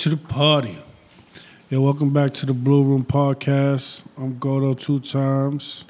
[0.00, 0.78] to the party.
[1.68, 4.00] Yeah, welcome back to the Blue Room Podcast.
[4.16, 5.84] I'm Gordo two times.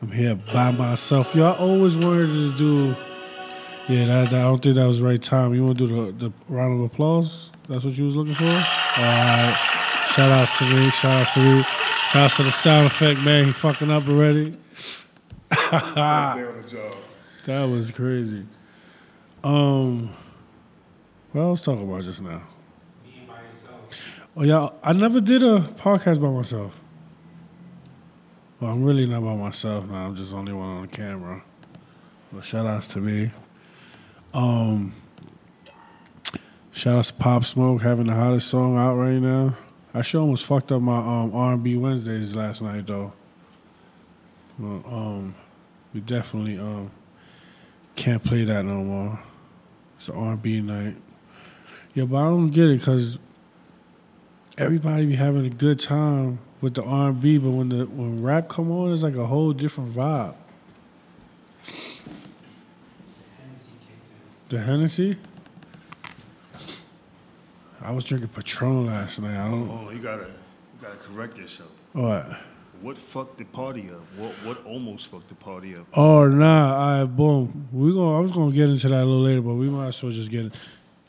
[0.00, 1.34] I'm here by myself.
[1.34, 2.96] Y'all always wanted to do.
[3.88, 5.52] Yeah, that, that- I don't think that was the right time.
[5.52, 7.50] You want to do the, the round of applause?
[7.68, 8.44] That's what you was looking for?
[8.44, 9.56] All right.
[10.14, 10.90] Shout out to me.
[10.90, 11.62] Shout out to me.
[12.12, 13.46] Shout out to the sound effect man.
[13.46, 14.56] He fucking up already.
[17.46, 18.46] That was crazy.
[19.42, 20.08] Um,
[21.32, 22.40] what I was talking about just now?
[24.36, 26.74] Oh yeah, I never did a podcast by myself.
[28.58, 30.06] Well, I'm really not by myself now.
[30.06, 31.44] I'm just only one on the camera.
[32.32, 33.30] But shout outs to me.
[34.32, 34.92] Um,
[36.72, 39.54] shout outs to Pop Smoke having the hottest song out right now.
[39.94, 43.12] I sure almost fucked up my um, R&B Wednesdays last night though.
[44.58, 45.34] Well, um,
[45.92, 46.90] we definitely um
[47.94, 49.20] can't play that no more.
[49.96, 50.96] It's an R&B night.
[51.94, 53.20] Yeah, but I don't get it because
[54.58, 58.22] everybody be having a good time with the R and B, but when the when
[58.22, 60.34] rap come on, it's like a whole different vibe.
[61.64, 62.00] Hennessy
[63.86, 64.56] kicks in.
[64.56, 65.16] The Hennessy.
[67.80, 69.36] I was drinking Patron last night.
[69.36, 69.68] I don't.
[69.68, 71.70] Oh, you gotta, you gotta correct yourself.
[71.92, 72.38] What?
[72.80, 74.02] What fucked the party up?
[74.16, 75.86] What what almost fucked the party up?
[75.94, 77.68] Oh nah, all right, boom.
[77.72, 80.02] We going I was gonna get into that a little later, but we might as
[80.02, 80.54] well just get it.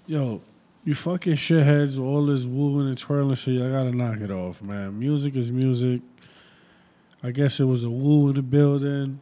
[0.07, 0.41] Yo,
[0.85, 3.59] you fucking shitheads, all this wooing and twirling shit.
[3.59, 4.97] I gotta knock it off, man.
[4.97, 6.01] Music is music.
[7.23, 9.19] I guess it was a woo in the building.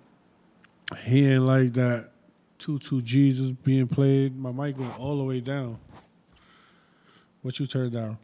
[1.05, 2.11] He ain't like that.
[2.57, 4.37] Two Jesus being played.
[4.37, 5.79] My mic went all the way down.
[7.41, 8.17] What you turned down?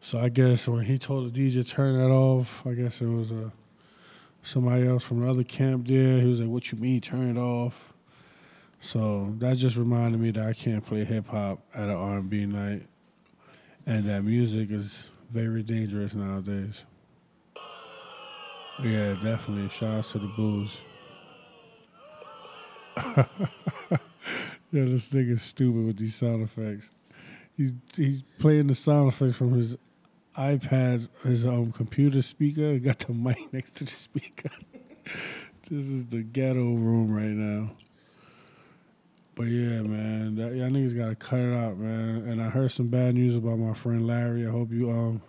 [0.00, 3.30] So I guess when he told the DJ turn that off, I guess it was
[3.30, 3.50] uh,
[4.42, 6.20] somebody else from the other camp there.
[6.20, 7.89] He was like, "What you mean turn it off?"
[8.80, 12.30] So that just reminded me that I can't play hip hop at an R and
[12.30, 12.86] B night,
[13.86, 16.84] and that music is very dangerous nowadays.
[18.82, 19.68] Yeah, definitely.
[19.68, 20.78] Shout outs to the booze.
[23.16, 23.26] yeah,
[24.72, 26.88] this is stupid with these sound effects.
[27.56, 29.76] He's he's playing the sound effects from his
[30.36, 32.72] iPad, his um computer speaker.
[32.72, 34.50] He got the mic next to the speaker.
[35.70, 37.72] this is the ghetto room right now.
[39.40, 42.28] But yeah, man, that, y'all niggas gotta cut it out, man.
[42.28, 44.46] And I heard some bad news about my friend Larry.
[44.46, 45.22] I hope you um,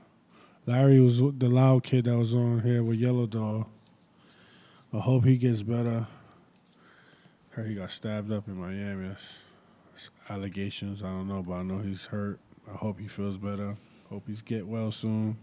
[0.66, 3.68] Larry was the loud kid that was on here with Yellow Dog.
[4.94, 6.08] I hope he gets better.
[7.52, 9.08] Heard he got stabbed up in Miami.
[9.08, 9.22] That's,
[9.94, 11.02] that's allegations.
[11.02, 12.42] I don't know, but I know he's hurt.
[12.70, 13.78] I hope he feels better.
[14.10, 15.38] Hope he's get well soon.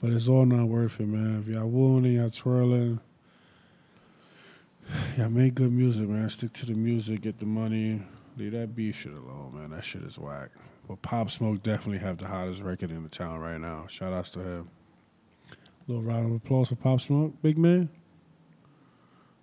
[0.00, 1.40] But it's all not worth it, man.
[1.40, 3.00] If y'all and y'all twirling,
[5.16, 6.28] y'all make good music, man.
[6.30, 8.02] Stick to the music, get the money.
[8.36, 9.70] Leave that beef shit alone, man.
[9.70, 10.50] That shit is whack.
[10.88, 13.86] But Pop Smoke definitely have the hottest record in the town right now.
[13.88, 14.70] Shout outs to him.
[15.86, 17.88] Little round of applause for Pop Smoke, big man.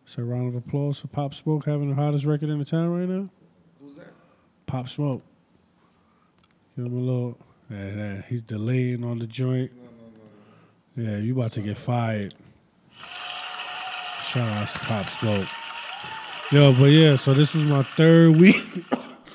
[0.05, 3.07] So round of applause for Pop Smoke having the hottest record in the town right
[3.07, 3.29] now.
[3.79, 4.11] Who's that?
[4.65, 5.21] Pop Smoke.
[6.75, 7.37] Give him a little.
[7.69, 9.71] Yeah, yeah, he's delaying on the joint.
[10.95, 12.33] Yeah, you about to get fired.
[14.29, 15.47] Shout out to Pop Smoke.
[16.51, 18.55] Yo, but yeah, so this was my third week.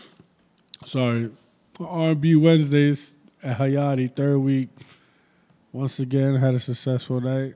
[0.84, 1.32] Sorry,
[1.80, 3.12] R&B Wednesdays
[3.42, 4.68] at Hayati, third week.
[5.72, 7.54] Once again, had a successful night.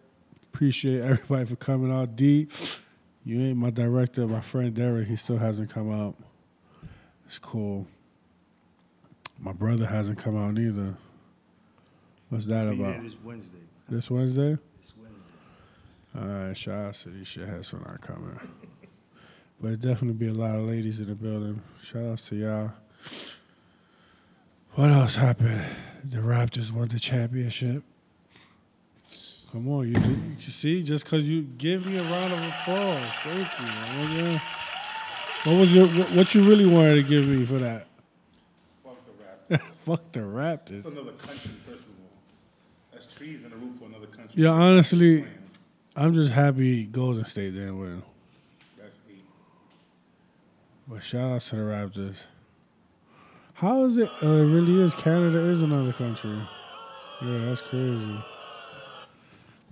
[0.52, 2.16] Appreciate everybody for coming out.
[2.16, 2.48] D,
[3.24, 5.06] you ain't my director, my friend Derek.
[5.06, 6.16] He still hasn't come out.
[7.28, 7.86] It's cool.
[9.38, 10.96] My brother hasn't come out either.
[12.30, 13.00] What's that Be about?
[13.00, 13.58] This Wednesday?
[13.88, 14.58] This Wednesday.
[16.20, 18.40] All right, shout out to these shitheads for not coming.
[19.60, 21.62] But it definitely be a lot of ladies in the building.
[21.82, 22.72] Shout outs to y'all.
[24.72, 25.64] What else happened?
[26.02, 27.84] The Raptors won the championship.
[29.52, 30.00] Come on, you,
[30.38, 34.22] you see, just because you give me a round of applause, thank you.
[34.22, 34.40] man.
[35.44, 37.86] What was your what, what you really wanted to give me for that?
[38.84, 39.12] Fuck the
[39.56, 39.62] Raptors.
[39.86, 40.70] Fuck the Raptors.
[40.72, 42.10] It's another country, first of all.
[42.92, 44.42] That's trees in the roof for another country.
[44.42, 45.24] Yeah, honestly.
[45.98, 48.02] I'm just happy Golden State didn't win.
[48.80, 49.24] That's eight.
[50.86, 52.14] But shout outs to the Raptors.
[53.54, 54.08] How is it?
[54.22, 54.94] Uh, it really is.
[54.94, 56.38] Canada is another country.
[57.20, 58.24] Yeah, that's crazy.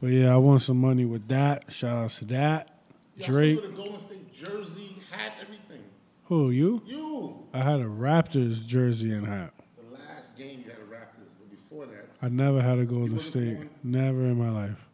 [0.03, 1.73] But yeah, I won some money with that.
[1.73, 2.77] Shout outs to that.
[3.15, 3.63] Y'all Drake.
[3.63, 5.85] a Golden State jersey, hat, everything.
[6.25, 6.83] Who, you?
[6.87, 9.53] You, I had a Raptors jersey and hat.
[9.77, 13.21] the last game you had a Raptors, but before that, I never had a Golden
[13.21, 13.59] State.
[13.85, 14.86] Never in my life.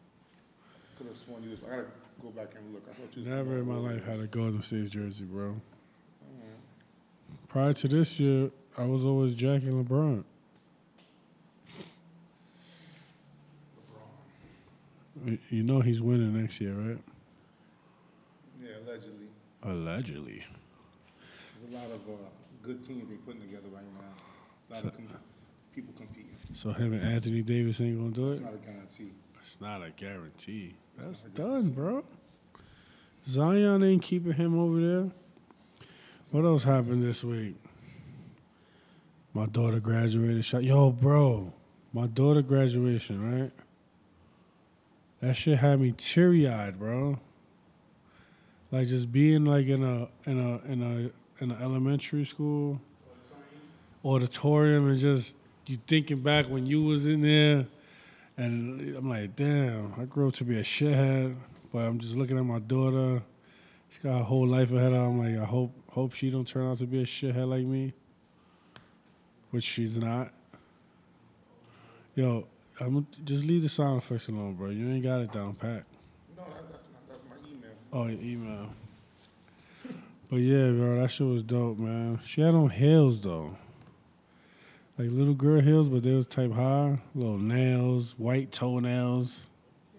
[1.13, 1.43] Have sworn.
[1.43, 1.85] I gotta
[2.21, 2.83] go back and look.
[2.89, 5.49] I thought you was Never in my life had a Golden State jersey, bro.
[5.51, 7.35] Mm-hmm.
[7.47, 10.23] Prior to this year, I was always jacking LeBron.
[15.25, 16.97] Y- You know he's winning next year, right?
[18.61, 19.27] Yeah, allegedly.
[19.63, 20.43] Allegedly.
[21.59, 22.17] There's a lot of uh,
[22.61, 24.07] good teams they putting together right now.
[24.69, 25.07] A lot of com-
[25.73, 26.29] people competing.
[26.53, 28.43] So him and Anthony Davis ain't gonna do It's it.
[28.43, 29.11] not a guarantee.
[29.41, 30.75] It's not a guarantee.
[30.97, 32.03] That's done, bro.
[33.25, 35.11] Zion ain't keeping him over there.
[36.31, 37.55] What else happened this week?
[39.33, 40.45] My daughter graduated.
[40.45, 40.63] Shot.
[40.63, 41.53] Yo, bro,
[41.93, 43.51] my daughter graduation, right?
[45.21, 47.19] That shit had me teary eyed, bro.
[48.71, 52.81] Like just being like in a in a in a in an elementary school
[54.03, 55.35] auditorium and just
[55.65, 57.65] you thinking back when you was in there
[58.37, 61.35] and I'm like, damn, I grew up to be a shithead,
[61.71, 63.21] but I'm just looking at my daughter.
[63.89, 65.05] She got a whole life ahead of her.
[65.05, 67.93] I'm like, I hope hope she don't turn out to be a shithead like me.
[69.51, 70.31] Which she's not.
[72.15, 72.47] Yo,
[72.79, 74.69] I'm just leave the sound effects alone, bro.
[74.69, 75.83] You ain't got it down pat.
[76.35, 77.07] No, that, that's not.
[77.07, 77.71] That's my email.
[77.91, 78.69] Oh, your email.
[80.29, 82.19] But yeah, bro, that shit was dope, man.
[82.25, 83.55] She had on heels though.
[85.03, 86.97] Like little girl heels, but they was type high.
[87.13, 89.47] Little nails, white toenails,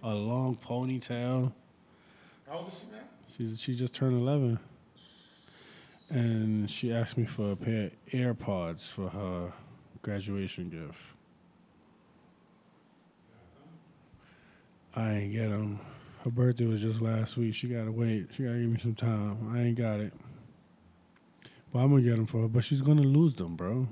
[0.03, 1.53] a long ponytail.
[2.49, 3.03] How old is she now?
[3.37, 4.59] She's she just turned eleven.
[6.09, 9.53] And she asked me for a pair of AirPods for her
[10.01, 10.99] graduation gift.
[14.97, 15.81] I ain't get them.
[16.23, 17.55] Her birthday was just last week.
[17.55, 18.29] She gotta wait.
[18.35, 19.55] She gotta give me some time.
[19.55, 20.15] I ain't got it.
[21.75, 22.49] But I'm gonna get them for her.
[22.49, 23.87] But she's gonna lose them, bro.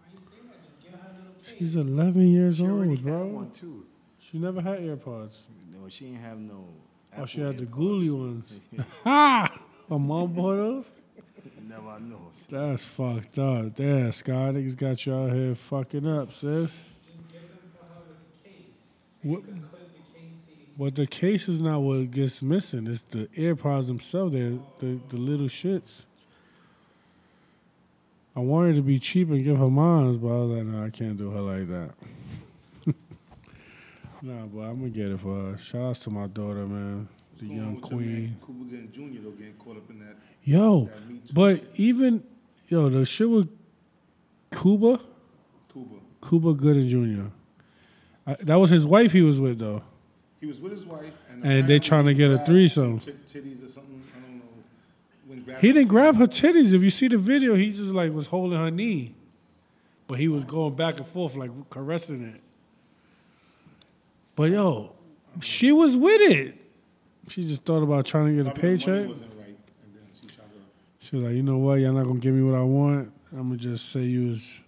[0.00, 0.62] Why you say that?
[0.64, 1.37] Just give her a little cake.
[1.56, 3.26] She's 11 years She old, bro.
[3.26, 3.84] one too.
[4.18, 5.36] She never had AirPods.
[5.72, 6.64] No, she ain't have no.
[7.16, 7.70] Oh, she Apple had the AirPods.
[7.78, 8.52] ghoulie ones.
[9.04, 9.58] Ha!
[9.88, 10.90] Her mom bought those.
[11.66, 12.30] Never know.
[12.50, 13.74] That's fucked up.
[13.76, 16.40] Damn, Scott, niggas got you out here fucking up, sis.
[16.40, 16.74] Just
[17.30, 18.76] give them for her with the case.
[19.22, 20.66] What, Clip the case to you.
[20.78, 22.86] but the case is not what gets missing.
[22.86, 24.32] It's the AirPods themselves.
[24.34, 26.04] They're the, the little shits.
[28.38, 30.90] I wanted to be cheap and give her mine, but I was like, no, I
[30.90, 31.90] can't do her like that.
[34.22, 35.58] nah, but I'm gonna get it for her.
[35.58, 37.08] Shout outs to my daughter, man.
[37.40, 38.06] The What's young queen.
[38.06, 39.22] man, Cuba Jr.
[39.24, 40.14] though getting caught up in that.
[40.44, 41.70] Yo, that but shit.
[41.74, 42.22] even,
[42.68, 43.48] yo, the shit with
[44.52, 45.00] Cuba,
[45.72, 45.96] Cuba.
[46.28, 47.30] Cuba Gooding Jr.
[48.24, 49.82] I, that was his wife he was with, though.
[50.40, 53.00] He was with his wife, and, And they trying to get a threesome.
[53.00, 54.00] titties or something.
[54.16, 54.44] I don't know.
[54.44, 55.17] When grabbed
[55.60, 56.72] He didn't grab her titties.
[56.72, 59.14] If you see the video, he just like was holding her knee,
[60.06, 62.40] but he was going back and forth like caressing it.
[64.36, 64.92] But yo,
[65.40, 66.54] she was with it.
[67.28, 69.08] She just thought about trying to get a Probably the money paycheck.
[69.08, 70.28] wasn't right, and then she.
[71.00, 71.74] She was like, you know what?
[71.74, 73.12] Y'all not gonna give me what I want.
[73.32, 74.60] I'm gonna just say you was.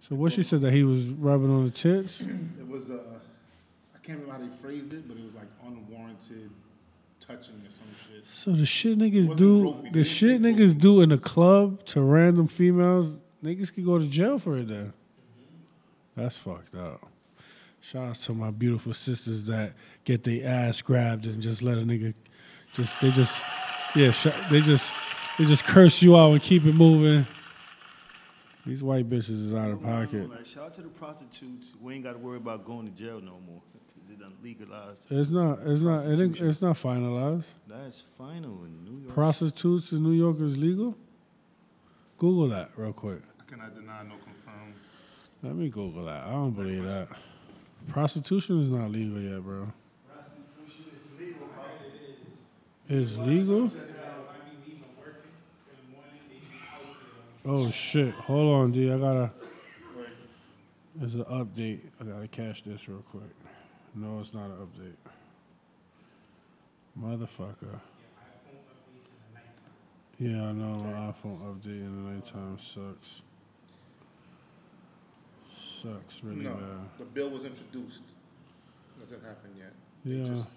[0.00, 2.20] So what she said that he was rubbing on the tits.
[2.60, 2.98] It was uh,
[3.94, 6.50] I can't remember how they phrased it, but it was like unwarranted
[7.26, 8.24] touching or some shit.
[8.32, 9.92] So the shit niggas do, appropriate.
[9.92, 14.06] The shit say niggas do in the club to random females, niggas could go to
[14.06, 14.92] jail for it then.
[16.16, 17.06] That's fucked up.
[17.80, 19.74] Shout out to my beautiful sisters that
[20.04, 22.14] get their ass grabbed and just let a nigga,
[22.74, 23.42] just they just,
[23.94, 24.92] yeah, sh- they just
[25.38, 27.26] they just curse you out and keep it moving.
[28.64, 30.28] These white bitches is out of pocket.
[30.28, 31.72] Like, shout out to the prostitutes.
[31.80, 33.62] We ain't got to worry about going to jail no more.
[34.18, 35.06] 'Cause done legalized.
[35.10, 37.44] It's not, it's not, it ain't, it's not finalized.
[37.66, 39.14] That's final in New York.
[39.14, 40.96] Prostitutes in New York is legal.
[42.18, 43.20] Google that real quick.
[43.40, 44.74] I cannot deny nor confirm.
[45.42, 46.24] Let me Google that.
[46.24, 47.08] I don't believe that.
[47.88, 49.68] Prostitution is not legal yet, bro.
[50.08, 51.48] Prostitution is legal.
[51.54, 51.86] I bet
[52.88, 53.08] it is.
[53.10, 53.64] It's legal?
[53.66, 53.70] I be
[54.66, 55.30] leaving working
[55.70, 56.20] in the morning.
[56.28, 56.80] They be out
[57.44, 57.52] there.
[57.52, 58.14] Oh shit.
[58.14, 58.90] Hold on, D.
[58.90, 59.30] I gotta.
[60.96, 61.80] There's an update.
[62.00, 63.22] I gotta catch this real quick.
[63.96, 64.96] No, it's not an update.
[67.00, 67.80] Motherfucker.
[70.18, 70.52] Yeah, I the.
[70.52, 73.22] Know my iPhone update in the nighttime sucks.
[75.82, 76.98] Sucks really no, bad.
[76.98, 78.02] the bill was introduced.
[78.98, 79.72] Nothing happened yet.
[80.04, 80.34] They Yeah.
[80.34, 80.48] just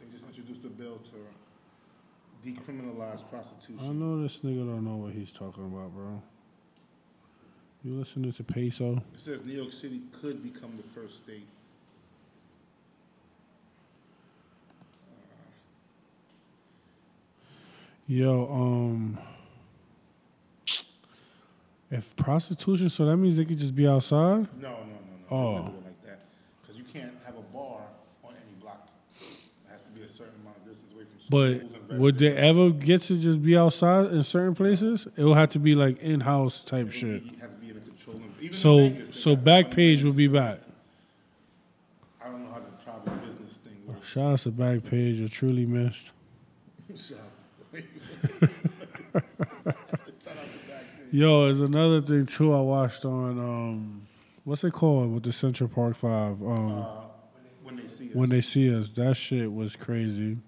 [0.00, 1.16] they just introduced a bill to
[2.48, 3.78] decriminalize prostitution.
[3.80, 3.98] I prostitution.
[4.00, 6.22] know this nigga don't know what he's talking about, bro.
[7.82, 8.96] You listening to Peso?
[9.14, 11.46] It says New York City could become the first state.
[18.08, 19.18] Yo, um,
[21.90, 24.46] if prostitution, so that means they could just be outside.
[24.60, 24.76] No, no, no,
[25.30, 25.36] no.
[25.36, 25.54] Oh.
[25.58, 26.20] Don't it like that.
[26.62, 27.80] Because you can't have a bar
[28.24, 28.88] on any block.
[29.20, 29.26] It
[29.72, 32.32] has to be a certain amount of distance away from But schools and would they
[32.36, 35.08] ever get to just be outside in certain places?
[35.16, 37.24] It will have to be like in-house type It shit.
[37.24, 38.34] be- have to be in a control room.
[38.40, 40.04] Even So Vegas, so got back fun page events.
[40.04, 40.58] will be back.
[42.24, 44.06] I don't know how the private business thing works.
[44.08, 45.18] Shout out to Backpage.
[45.18, 46.10] You're truly missed.
[46.94, 46.98] Shout out.
[46.98, 47.24] Shout out
[47.58, 48.02] to back page.
[51.12, 52.52] Yo, there's another thing too.
[52.52, 54.06] I watched on um,
[54.44, 56.42] what's it called with the Central Park Five.
[56.42, 56.86] Um, Uh,
[57.62, 58.14] when they see us.
[58.14, 60.38] when they see us, that shit was crazy.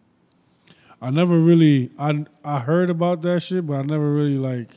[1.00, 4.68] I never really, I I heard about that shit, but I never really like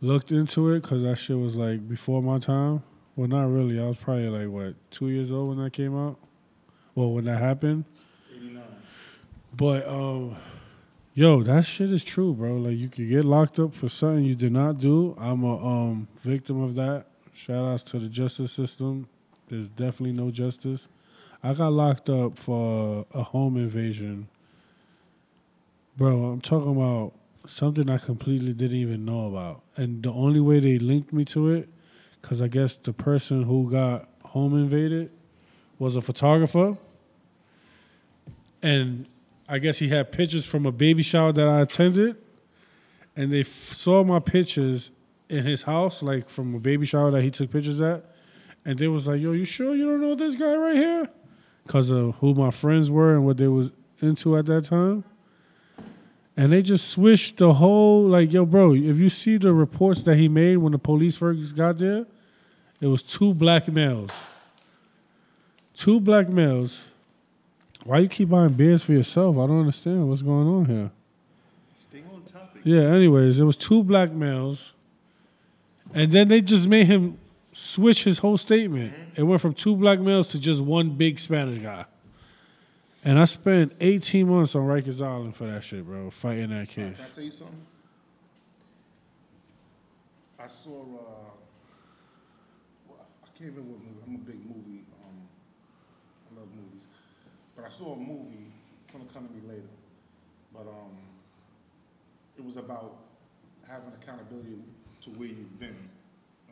[0.00, 2.82] looked into it because that shit was like before my time.
[3.16, 3.80] Well, not really.
[3.80, 6.18] I was probably like what two years old when that came out.
[6.96, 7.84] Well, when that happened.
[8.34, 8.62] 89.
[9.56, 10.36] But um,
[11.14, 12.56] yo, that shit is true, bro.
[12.56, 15.16] Like you could get locked up for something you did not do.
[15.18, 17.06] I'm a um victim of that.
[17.32, 19.08] Shout outs to the justice system.
[19.48, 20.88] There's definitely no justice.
[21.42, 24.28] I got locked up for a home invasion.
[25.96, 27.12] Bro, I'm talking about
[27.46, 29.62] something I completely didn't even know about.
[29.76, 31.68] And the only way they linked me to it,
[32.20, 35.10] because I guess the person who got home invaded
[35.78, 36.78] was a photographer.
[38.62, 39.06] And
[39.48, 42.16] I guess he had pictures from a baby shower that I attended,
[43.14, 44.90] and they f- saw my pictures
[45.28, 48.04] in his house, like from a baby shower that he took pictures at,
[48.64, 51.08] and they was like, "Yo, you sure you don't know this guy right here?"
[51.66, 53.70] Because of who my friends were and what they was
[54.00, 55.04] into at that time,
[56.36, 60.16] and they just switched the whole like, "Yo, bro, if you see the reports that
[60.16, 62.06] he made when the police first got there,
[62.80, 64.26] it was two black males,
[65.74, 66.80] two black males."
[67.84, 69.36] Why you keep buying beers for yourself?
[69.36, 70.90] I don't understand what's going on here.
[71.78, 72.62] Stay on topic.
[72.64, 74.72] Yeah, anyways, it was two black males.
[75.92, 77.18] And then they just made him
[77.52, 78.94] switch his whole statement.
[79.16, 81.84] It went from two black males to just one big Spanish guy.
[83.04, 86.96] And I spent 18 months on Rikers Island for that shit, bro, fighting that case.
[86.96, 87.66] Can I tell you something?
[90.40, 90.70] I saw.
[90.70, 91.30] Uh,
[92.88, 94.00] well, I- I can't remember what movie.
[94.06, 94.84] I'm a big movie.
[95.04, 95.28] Um,
[96.34, 96.82] I love movies,
[97.54, 98.52] but I saw a movie.
[98.84, 99.68] It's gonna come to me later,
[100.52, 100.96] but um,
[102.38, 102.96] it was about
[103.68, 104.58] having accountability
[105.02, 105.76] to where you've been,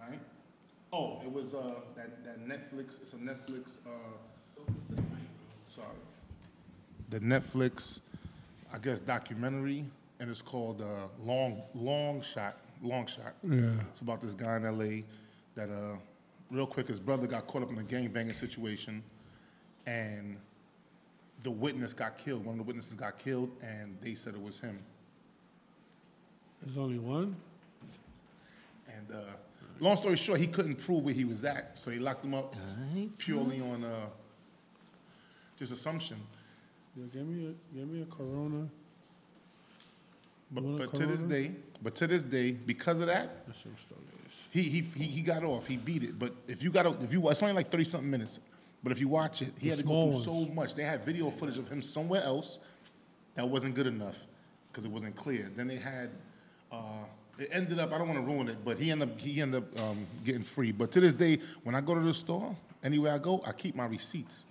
[0.00, 0.18] right?
[0.92, 3.00] Oh, it was uh, that that Netflix.
[3.00, 3.78] It's a Netflix.
[3.86, 4.64] Uh,
[5.68, 5.86] sorry,
[7.10, 8.00] the Netflix.
[8.74, 9.84] I guess documentary,
[10.18, 12.56] and it's called uh, Long Long Shot.
[12.82, 13.34] Long Shot.
[13.42, 13.74] Yeah.
[13.92, 15.04] It's about this guy in L.A.
[15.54, 15.96] that, uh,
[16.50, 19.02] real quick, his brother got caught up in a gangbanging situation,
[19.86, 20.36] and
[21.42, 22.44] the witness got killed.
[22.44, 24.78] One of the witnesses got killed, and they said it was him.
[26.62, 27.34] There's only one?
[28.88, 29.22] And uh,
[29.80, 32.54] long story short, he couldn't prove where he was at, so they locked him up
[33.18, 34.06] purely on uh,
[35.58, 36.18] just assumption.
[36.96, 38.68] Yo, give me a give me a Corona.
[40.50, 41.34] But, You want a but to this Corona?
[41.34, 41.50] day,
[41.82, 44.02] but to this day, because of that, That shit was.
[44.52, 45.66] He, he he he got off.
[45.66, 46.18] He beat it.
[46.18, 48.38] But if you got to, if you it's only like thirty something minutes.
[48.82, 50.74] But if you watch it, he The had to go through so much.
[50.74, 52.58] They had video footage of him somewhere else
[53.36, 54.16] that wasn't good enough
[54.70, 55.50] because it wasn't clear.
[55.54, 56.10] Then they had.
[56.70, 56.78] Uh,
[57.38, 57.92] it ended up.
[57.92, 60.42] I don't want to ruin it, but he ended up he ended up um, getting
[60.42, 60.72] free.
[60.72, 63.74] But to this day, when I go to the store, anywhere I go, I keep
[63.74, 64.44] my receipts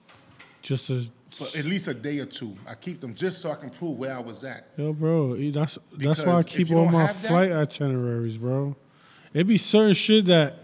[0.62, 2.56] Just a for at least a day or two.
[2.68, 4.66] I keep them just so I can prove where I was at.
[4.78, 7.28] Yo, bro, e- that's that's why I if keep you all don't my have that-
[7.28, 8.76] flight itineraries, bro.
[9.34, 10.56] It be certain shit that,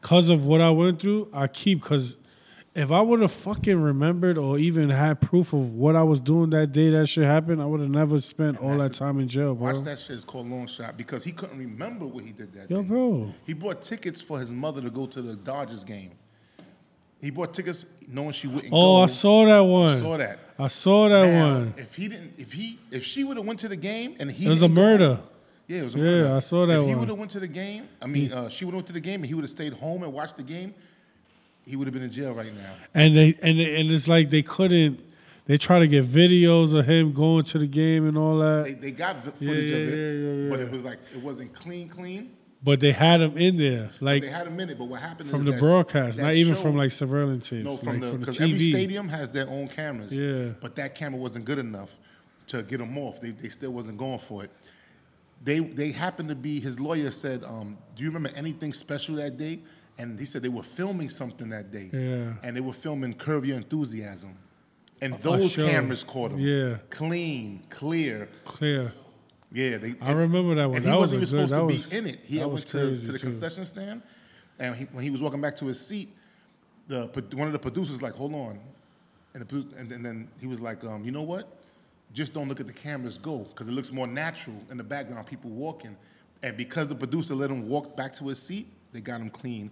[0.00, 1.82] cause of what I went through, I keep.
[1.82, 2.16] Cause
[2.74, 6.50] if I would have fucking remembered or even had proof of what I was doing
[6.50, 9.28] that day that shit happened, I would have never spent all that the- time in
[9.28, 9.72] jail, bro.
[9.72, 10.16] Watch that shit.
[10.16, 12.88] It's called Long Shot because he couldn't remember what he did that Yo, day.
[12.88, 13.32] bro.
[13.46, 16.12] He bought tickets for his mother to go to the Dodgers game.
[17.20, 18.76] He bought tickets knowing she wouldn't go.
[18.76, 19.98] Oh, I saw that one.
[19.98, 20.38] Saw that.
[20.56, 21.74] I saw that Now, one.
[21.76, 24.46] If he didn't, if he, if she would have went to the game and he
[24.46, 25.20] It was a didn't go- murder.
[25.66, 26.34] yeah, it was a Yeah, murder.
[26.34, 28.64] I saw that If he would have went to the game, I mean, uh, she
[28.64, 30.44] would have went to the game and he would have stayed home and watched the
[30.44, 30.74] game.
[31.68, 32.72] He would have been in jail right now.
[32.94, 35.00] And they and they, and it's like they couldn't.
[35.46, 38.64] They try to get videos of him going to the game and all that.
[38.64, 40.98] They, they got vi- Yeah, footage of yeah, it, yeah, yeah, but it was like
[41.14, 42.34] it wasn't clean, clean.
[42.62, 45.40] But they had him in there, like they had a minute, but what happened from
[45.40, 47.64] is the that- broadcast, that not even show- from like surveillance teams.
[47.64, 50.14] No, from like the because every stadium has their own cameras.
[50.16, 50.50] Yeah.
[50.60, 51.90] But that camera wasn't good enough
[52.48, 53.20] to get him off.
[53.20, 54.50] They, they still wasn't going for it.
[55.44, 56.58] They they happened to be.
[56.60, 59.60] His lawyer said, um, "Do you remember anything special that day?"
[59.98, 61.90] And he said they were filming something that day.
[61.92, 62.34] Yeah.
[62.42, 64.36] And they were filming Curb Your Enthusiasm,
[65.02, 66.38] and A those cameras caught him.
[66.38, 66.76] Yeah.
[66.90, 68.28] Clean, clear.
[68.44, 68.92] Clear.
[69.52, 69.78] Yeah.
[69.78, 69.94] They.
[70.00, 70.76] I remember that one.
[70.76, 72.24] And That he was wasn't a even good- supposed that to was- be in it.
[72.24, 73.26] He was went to, to the too.
[73.26, 74.02] concession stand,
[74.60, 76.14] and he, when he was walking back to his seat,
[76.86, 78.60] the one of the producers like, "Hold on,"
[79.34, 81.54] and, the, and, and then he was like, um, "You know what?
[82.14, 85.26] just don't look at the cameras go because it looks more natural in the background,
[85.26, 85.94] people walking.
[86.42, 89.70] And because the producer let him walk back to his seat, they got him clean,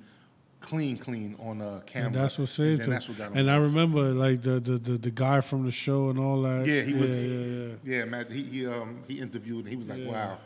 [0.60, 2.06] clean, clean on uh, camera.
[2.06, 2.90] And that's what saved him.
[2.90, 3.38] that's what got him.
[3.38, 6.66] And I remember like the, the, the, the guy from the show and all that.
[6.66, 7.10] Yeah, he was.
[7.10, 7.98] Yeah, yeah, yeah.
[7.98, 8.26] yeah, man.
[8.30, 10.10] He he, um, he interviewed and he was like, Yeah.
[10.10, 10.38] "Wow,"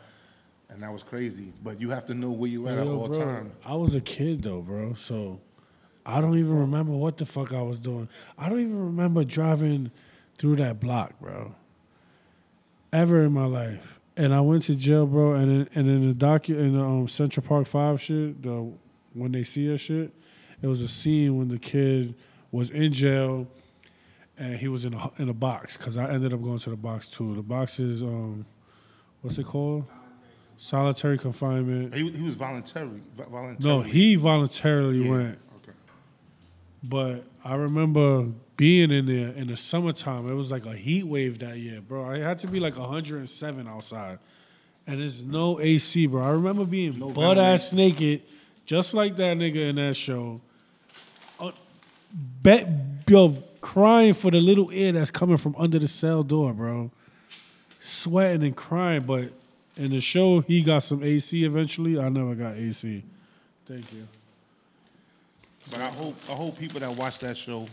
[0.69, 1.53] and that was crazy.
[1.63, 3.53] But you have to know where you're at Yo, at all bro, time.
[3.65, 4.95] I was a kid though, bro.
[4.95, 5.41] So
[6.05, 8.09] I don't even remember what the fuck I was doing.
[8.39, 9.91] I don't even remember driving
[10.39, 11.55] through that block, bro.
[12.93, 14.01] Ever in my life.
[14.17, 15.35] And I went to jail, bro.
[15.35, 18.73] And in, and in the docu in the um, Central Park Five shit, the
[19.15, 20.13] when they see us shit,
[20.63, 22.15] it was a scene when the kid
[22.53, 23.47] was in jail
[24.39, 26.77] and he was in a in a box because I ended up going to the
[26.77, 27.35] box too.
[27.35, 28.47] The box is um,
[29.23, 29.87] what's it called?
[30.57, 31.95] Solitary confinement.
[31.95, 33.01] He, he was voluntary.
[33.17, 33.59] vo- voluntary.
[33.77, 35.11] No, he voluntarily Yeah.
[35.11, 35.39] went.
[35.63, 35.73] Okay.
[36.83, 40.29] But I remember being in there in the summertime.
[40.29, 42.11] It was like a heat wave that year, bro.
[42.11, 44.19] It had to be like 107 outside.
[44.87, 46.23] And there's no AC, bro.
[46.23, 48.23] I remember being No butt ass naked,
[48.71, 50.41] just like that nigga in that show.
[51.41, 51.51] Uh,
[52.41, 52.69] bet,
[53.09, 56.89] yo, crying for the little air that's coming from under the cell door, bro.
[57.81, 59.33] Sweating and crying, but
[59.77, 61.99] in the show, he got some AC eventually.
[61.99, 63.03] I never got AC.
[63.67, 64.07] Thank you.
[65.69, 67.67] But I hope I hope people that watch that show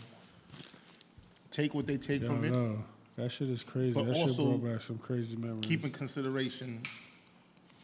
[1.51, 2.53] take what they take Yo, from it.
[2.55, 2.83] no,
[3.17, 3.93] that shit is crazy.
[3.93, 5.63] But that shit brought back some crazy memories.
[5.63, 6.81] Keep in consideration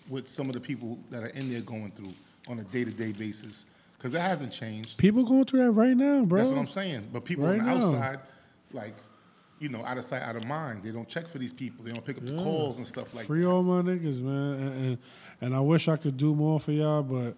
[0.10, 2.14] with some of the people that are in there going through
[2.48, 3.66] on a day to day basis,
[3.98, 4.98] because that hasn't changed.
[4.98, 6.40] People going through that right now, bro.
[6.40, 7.10] That's what I'm saying.
[7.12, 7.88] But people Right on the now.
[7.88, 8.20] outside,
[8.72, 8.96] like,
[9.60, 10.84] you know, out of sight, out of mind.
[10.84, 11.86] They don't check for these people.
[11.86, 13.44] They don't pick up the calls and stuff like Free that.
[13.46, 14.54] Free all my niggas, man.
[14.62, 14.98] And, and
[15.42, 17.36] and I wish I could do more for y'all, but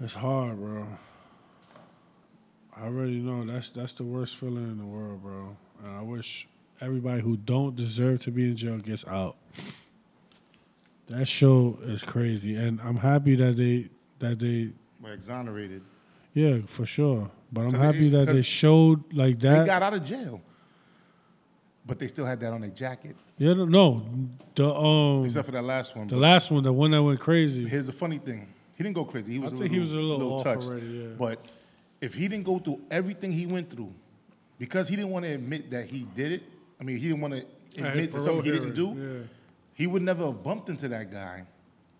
[0.00, 0.86] it's hard, bro.
[2.76, 5.56] I already know that's that's the worst feeling in the world, bro.
[5.84, 6.46] And I wish
[6.80, 9.36] everybody who don't deserve to be in jail gets out.
[11.10, 13.88] That show is crazy, and I'm happy that they
[14.20, 14.70] that they
[15.02, 15.82] We're exonerated.
[16.34, 17.30] yeah for sure.
[17.52, 19.58] But I'm happy it- that they showed like that.
[19.60, 20.40] They got out of jail,
[21.84, 24.04] but they still had that on their jacket, Yeah, no,
[24.54, 26.06] the um, except for that last one.
[26.06, 27.66] the last one, the one that went crazy.
[27.66, 28.46] Here's the funny thing:
[28.76, 29.32] he didn't go crazy.
[29.32, 29.52] He was.
[29.52, 30.66] a think little, he was a little off touched.
[30.68, 31.06] already, yeah.
[31.18, 31.44] But
[32.00, 33.92] if he didn't go through everything he went through,
[34.58, 36.42] because he didn't want to admit that he did it.
[36.80, 37.44] I mean, he didn't want to
[37.84, 38.94] admit to something he didn't do.
[38.96, 39.26] yeah.
[39.80, 41.44] He would never have bumped into that guy,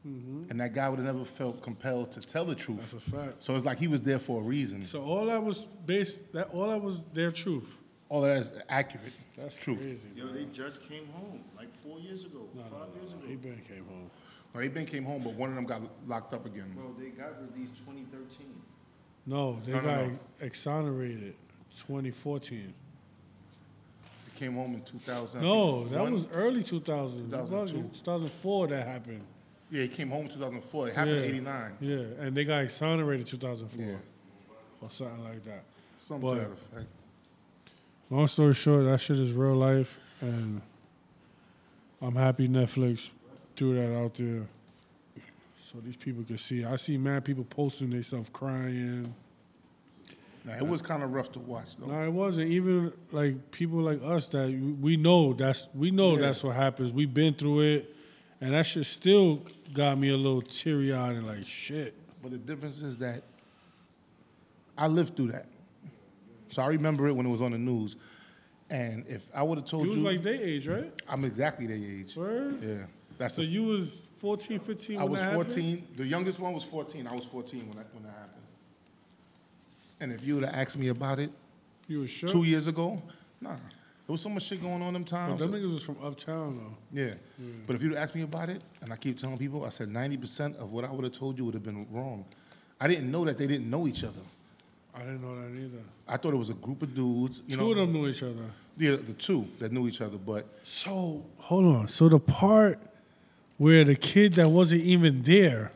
[0.07, 0.51] Mm-hmm.
[0.51, 2.91] and that guy would have never felt compelled to tell the truth.
[2.91, 3.45] That's a fact.
[3.45, 4.83] So it's like he was there for a reason.
[4.83, 7.69] So all that was based that all that was their truth.
[8.11, 9.13] All that is accurate.
[9.37, 9.77] That's true.
[9.77, 10.09] crazy.
[10.17, 13.23] Yo, they just came home like four years ago, five years ago.
[13.27, 14.11] He been came home.
[14.55, 16.73] Well, he been came home, but one of them got locked up again.
[16.75, 18.47] Bro, they got released 2013.
[19.27, 20.19] No, they No, no, got no.
[20.41, 21.35] exonerated
[21.87, 22.73] 2014.
[24.41, 25.43] Came home in 2000.
[25.43, 27.31] No, that was early 2000.
[27.31, 27.91] 2002?
[27.99, 29.21] 2004 that happened.
[29.71, 30.89] Yeah, he came home in 2004.
[30.89, 31.23] It happened yeah.
[31.25, 31.73] in 89.
[31.81, 33.97] Yeah, and they got exonerated in 2004 Yeah,
[34.81, 35.65] or something like that.
[36.07, 36.87] something But- to that effect.
[38.09, 40.63] Long story short, that shit is real life, and
[42.01, 43.11] I'm happy Netflix
[43.57, 44.47] threw that out there
[45.61, 46.65] so these people can see.
[46.65, 49.15] I see mad people posting themselves crying.
[50.49, 51.87] It was kind of rough to watch, though.
[51.87, 52.51] No, it wasn't.
[52.51, 54.49] Even like people like us that
[54.81, 56.21] we know that's we know Yeah.
[56.23, 56.93] that's what happens.
[56.93, 57.95] We've been through it,
[58.41, 59.43] and that shit still
[59.75, 61.95] got me a little teary eyed and like shit.
[62.23, 63.23] But the difference is that
[64.77, 65.47] I lived through that.
[66.51, 67.97] So I remember it when it was on the news.
[68.71, 70.93] And if I would have told You you, was like their age, right?
[71.09, 72.17] I'm exactly their age.
[72.17, 72.63] Word?
[72.63, 72.87] Yeah.
[73.19, 75.47] That's So the, you was 14, 15 I was that happened?
[75.53, 75.87] 14.
[75.97, 77.07] The youngest one was 14.
[77.07, 78.40] I was 14 when that, when that happened.
[80.01, 81.31] And if you would have asked me about it
[81.89, 82.29] You was sure?
[82.29, 83.01] two years ago,
[83.41, 83.51] nah.
[84.07, 85.39] There was so much shit going on them But times.
[85.41, 87.01] them niggas was from uptown though.
[87.01, 87.15] Yeah.
[87.67, 90.57] But if you'd asked me about it, and I keep telling people, I said 90%
[90.57, 92.25] of what I would have told you would have been wrong.
[92.81, 94.23] I didn't know that they didn't know each other.
[94.93, 95.83] I didn't know that either.
[96.09, 97.43] I thought it was a group of dudes.
[97.47, 98.51] You Two know, of them knew each other.
[98.77, 101.89] Yeah, the two that knew each other, but So hold on.
[101.89, 102.81] So the part
[103.59, 105.71] where the kid that wasn't even there,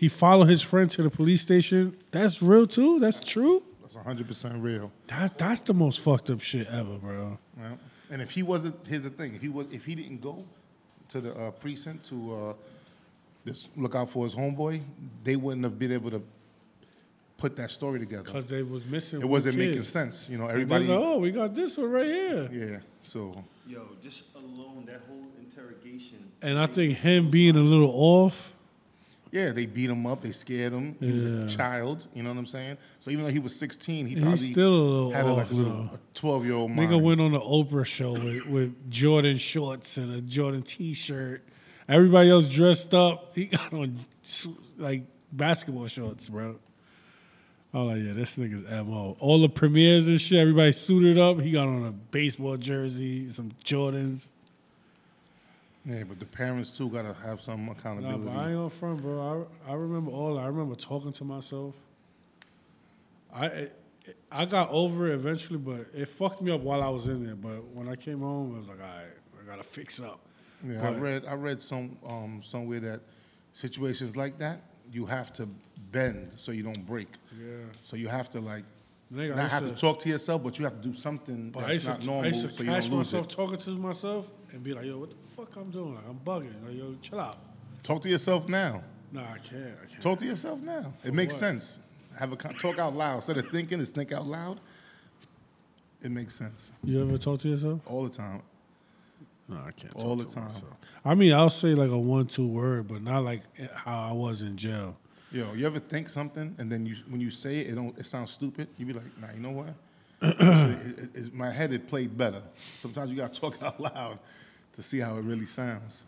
[0.00, 1.94] he followed his friend to the police station.
[2.10, 2.98] That's real too.
[3.00, 3.62] That's true.
[3.82, 4.90] that's 100% real.
[5.08, 7.38] That that's the most fucked up shit ever, bro.
[7.54, 7.78] Right?
[8.10, 10.46] And if he wasn't, here's the thing: if he was, if he didn't go
[11.10, 12.54] to the uh, precinct to uh,
[13.46, 14.80] just look out for his homeboy,
[15.22, 16.22] they wouldn't have been able to
[17.36, 18.22] put that story together.
[18.22, 19.20] Because they was missing.
[19.20, 19.68] It wasn't kid.
[19.68, 20.44] making sense, you know.
[20.44, 22.48] And Everybody, like, oh, we got this one right here.
[22.50, 22.78] yeah.
[23.02, 26.32] So Yo, just alone, that whole interrogation.
[26.40, 28.54] And I think him being a little off,
[29.32, 30.22] Yeah, they beat him up.
[30.22, 30.96] They scared him.
[30.98, 32.06] He was a child.
[32.14, 32.78] You know what I'm saying?
[32.98, 35.90] So even though he was 16, he He's probably still had a, like a little
[35.92, 36.90] a 12 year old mind.
[36.90, 41.44] Nigga went on the Oprah show with, with Jordan shorts and a Jordan t-shirt.
[41.88, 43.34] Everybody else dressed up.
[43.34, 44.04] He got on
[44.78, 46.56] like basketball shorts, bro.
[47.72, 49.16] I'm like, yeah, this nigga's mo.
[49.20, 51.38] All the premieres and shit, everybody suited up.
[51.38, 54.30] He got on a baseball jersey, some Jordans.
[55.84, 58.24] Yeah, but the parents too gotta have some Nah, accountability.
[58.24, 59.46] but I ain't on front, bro.
[59.66, 60.38] I, I remember all.
[60.38, 61.74] I remember talking to myself.
[63.32, 63.76] I it,
[64.32, 67.36] I got over it eventually, but it fucked me up while I was in there.
[67.36, 69.06] But when I came home, I was like, all right,
[69.42, 70.20] I gotta fix up.
[70.66, 73.00] Yeah, I But- read I read some um, somewhere that
[73.54, 74.60] situations like that
[74.92, 75.48] you have to
[75.92, 77.08] bend so you don't break.
[77.40, 77.56] Yeah.
[77.84, 78.64] So you have to like
[79.12, 80.94] Nigga, I not used have to to- talk to yourself, but you have to do
[80.94, 83.12] something But I that's used, not to, I used to so you catch don't lose
[83.12, 83.30] myself it.
[83.30, 85.94] talking to myself and be like, yo, what the fuck I'm doing?
[85.94, 86.64] Like, I'm bugging.
[86.66, 87.38] Like, yo, chill out.
[87.82, 88.82] Talk to yourself now.
[89.12, 89.74] Nah, I can't.
[89.82, 90.02] I can't.
[90.02, 90.92] Talk to yourself now.
[91.04, 91.40] It makes what?
[91.40, 91.78] sense.
[92.18, 93.80] Have a con- talk out loud instead of thinking.
[93.80, 94.60] It's think out loud.
[96.02, 97.80] It makes sense You ever talk to yourself?
[97.86, 98.42] all the time.
[99.48, 99.94] No, I can't.
[99.94, 100.44] All the time.
[100.44, 100.76] myself.
[101.04, 103.42] I mean, I'll say like a one-two word, but not like
[103.74, 104.96] how I was in jail.
[105.32, 108.06] Yo, you ever think something and then you when you say it, it don't it
[108.06, 108.68] sounds stupid.
[108.78, 109.74] You be like, nah, you know what?
[110.22, 112.42] it, it, my head it played better.
[112.80, 114.18] Sometimes you gotta talk out loud
[114.76, 116.02] to see how it really sounds.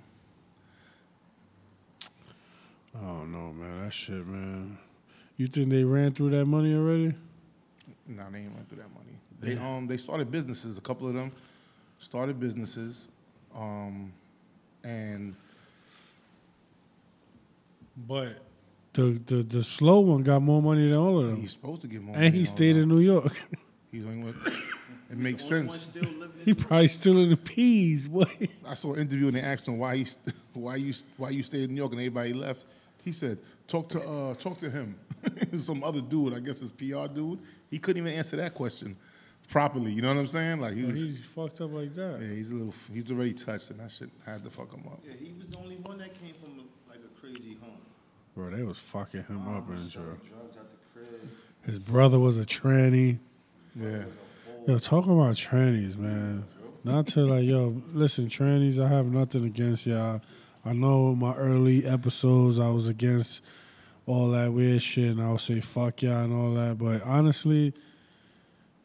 [2.96, 3.85] I don't know, man.
[3.85, 4.79] That shit, man.
[5.37, 7.14] You think they ran through that money already?
[8.07, 9.18] Nah, they ain't went through that money.
[9.40, 10.79] They um they started businesses.
[10.79, 11.33] A couple of them
[11.98, 13.09] started businesses,
[13.57, 14.12] um,
[14.85, 15.35] and
[17.96, 18.38] But
[18.92, 21.88] the the the slow one got more money than all of them, he's supposed to
[21.88, 22.14] get more.
[22.16, 23.35] and he stayed in New York.
[23.90, 24.37] He's only went.
[25.12, 25.75] It makes sense.
[25.83, 26.09] still
[26.42, 28.48] he probably still in the peas, boy.
[28.66, 31.42] I saw an interview and they asked him why he st- why you why you
[31.42, 32.64] stayed in New York and everybody left.
[33.05, 34.96] He said, "Talk to uh talk to him."
[35.59, 37.40] Some other dude, I guess his PR dude.
[37.70, 38.96] He couldn't even answer that question
[39.51, 39.92] properly.
[39.92, 40.61] You know what I'm saying?
[40.61, 40.96] Like he was.
[40.96, 42.18] He's fucked up like that.
[42.22, 42.75] Yeah, he's a little.
[42.90, 45.01] He's already touched, and that shit had to fuck him up.
[45.07, 46.57] Yeah, he was the only one that came from
[46.88, 47.77] like a crazy home.
[48.35, 50.03] Bro, they was fucking him up in jail.
[50.05, 51.31] Drugs at the crib.
[51.66, 53.18] His brother was a tranny.
[53.79, 54.05] Yeah.
[54.64, 56.44] Yo, talking about trannies, man.
[56.85, 60.20] Not to like, yo, listen, trannies, I have nothing against y'all.
[60.64, 63.40] I know my early episodes I was against
[64.07, 67.75] all that weird shit and I would say fuck y'all and all that, but honestly,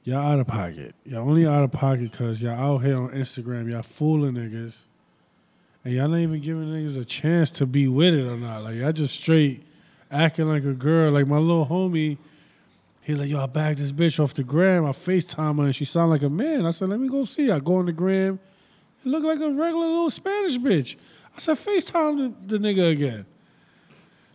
[0.04, 0.96] y'all out of pocket.
[1.06, 4.74] Y'all only out of pocket because y'all out here on Instagram, y'all fooling niggas.
[5.86, 8.64] And y'all not even giving niggas a chance to be with it or not.
[8.64, 9.64] Like, y'all just straight
[10.10, 11.12] acting like a girl.
[11.12, 12.18] Like, my little homie,
[13.08, 14.86] He's like, yo, I bagged this bitch off the gram.
[14.86, 16.66] I FaceTime her and she sound like a man.
[16.66, 17.50] I said, let me go see.
[17.50, 18.38] I go on the gram.
[19.02, 20.98] It looked like a regular little Spanish bitch.
[21.34, 23.26] I said, FaceTime the, the nigga again.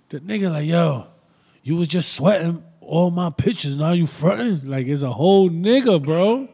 [0.08, 1.06] The nigga like, yo,
[1.62, 3.76] you was just sweating all my pictures.
[3.76, 4.66] Now you fronting.
[4.66, 6.48] Like, it's a whole nigga, bro.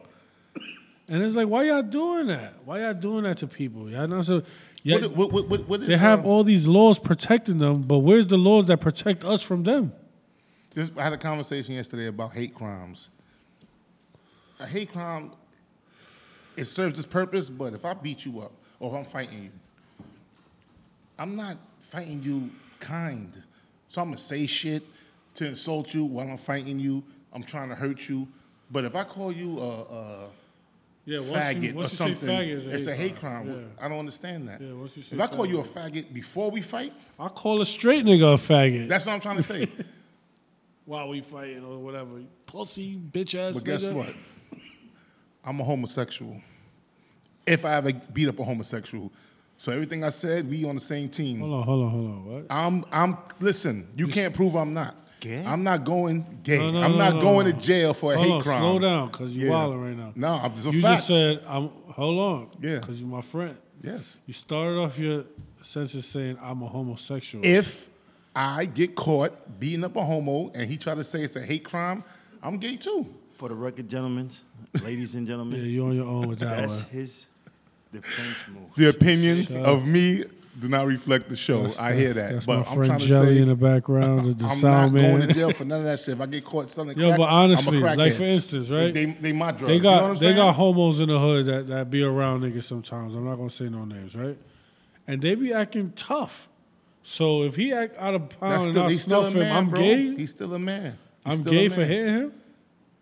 [1.07, 2.55] And it's like, why y'all doing that?
[2.65, 3.89] Why y'all doing that to people?
[3.89, 4.43] Y'all not so.
[4.83, 7.99] Yeah, What, what, what, what, is, they have um, all these laws protecting them, but
[7.99, 9.93] where's the laws that protect us from them?
[10.79, 13.09] This, I had a conversation yesterday about hate crimes.
[14.61, 15.31] A hate crime,
[16.55, 20.05] it serves its purpose, but if I beat you up or if I'm fighting you,
[21.17, 23.43] I'm not fighting you kind.
[23.89, 24.83] So I'm gonna say shit
[25.35, 27.03] to insult you while I'm fighting you.
[27.33, 28.25] I'm trying to hurt you.
[28.71, 30.29] But if I call you a, a
[31.03, 33.69] Yeah, faggot or something, faggot, it's a hate crime.
[33.81, 34.61] I don't understand that.
[34.61, 36.05] Yeah, once you say if I call you a faggot.
[36.05, 38.87] faggot before we fight, I call a straight nigga a faggot.
[38.87, 39.69] that's what I'm trying to say.
[40.89, 42.09] while we fighting or whatever.
[42.47, 43.93] Pussy, bitch ass But guess nigga.
[43.93, 44.13] what?
[45.45, 46.41] I'm a homosexual.
[47.45, 49.11] If I ever beat up a homosexual.
[49.57, 51.39] So everything I said, we on the same team.
[51.41, 52.25] Hold on, hold on, hold on.
[52.25, 52.45] What?
[52.49, 54.95] I'm I'm listen, you can't prove I'm not.
[55.19, 55.43] Gay?
[55.45, 56.57] I'm not going gay.
[56.57, 57.51] No, no, I'm no, not no, going no.
[57.51, 58.59] to jail for a Hold hate on, crime.
[58.61, 59.51] slow down, cause you Yeah.
[59.51, 60.13] wilding right now.
[60.15, 60.97] No, I'm just a you fact.
[60.97, 62.47] just said, "I'm." Hold on.
[62.61, 62.79] Yeah.
[62.79, 63.57] Cause you're my friend.
[63.83, 64.17] yes.
[64.25, 65.25] You started off your
[65.61, 67.45] sentence saying I'm a homosexual.
[67.45, 67.89] If
[68.39, 71.65] I get caught beating up a homo and he try to say it's a hate
[71.65, 72.05] crime,
[72.41, 73.05] I'm gay too.
[73.35, 74.29] For the record, gentlemen,
[74.81, 75.59] ladies and gentlemen.
[75.59, 76.89] yeah, gentlemen, you on your own with that that's one.
[76.89, 77.25] his
[77.91, 78.69] defense move.
[78.77, 80.23] The opinions Shut of me
[80.57, 81.63] do not reflect the show.
[81.63, 82.31] That's- I hear that.
[82.31, 84.55] That's but my I'm friend trying to Jellz say in the background, the, the I'm
[84.57, 85.17] sound not man.
[85.17, 86.09] going to jail for none of that shit.
[86.09, 88.93] If I get caught selling Yo, crack, but honestly, I'm a like for instance, right?
[88.93, 89.67] They, they my drugs.
[89.67, 90.35] They you know what got I'm they saying?
[90.37, 93.15] got homos in the hood that, that be around niggas sometimes.
[93.15, 94.37] I'm not gonna say no names, right?
[95.07, 96.47] And they be acting tough.
[97.09, 99.55] So if he act out of pound and I he's still snuff a him, man,
[99.57, 99.79] I'm bro.
[99.79, 100.15] gay.
[100.15, 100.95] He's still a man.
[101.25, 102.33] He's I'm still gay a for hitting him.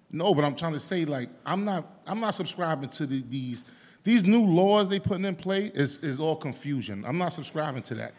[0.09, 3.65] No, but I'm trying to say like I'm not I'm not subscribing to the, these
[4.05, 7.03] these new laws they putting in play is is all confusion.
[7.05, 8.13] I'm not subscribing to that.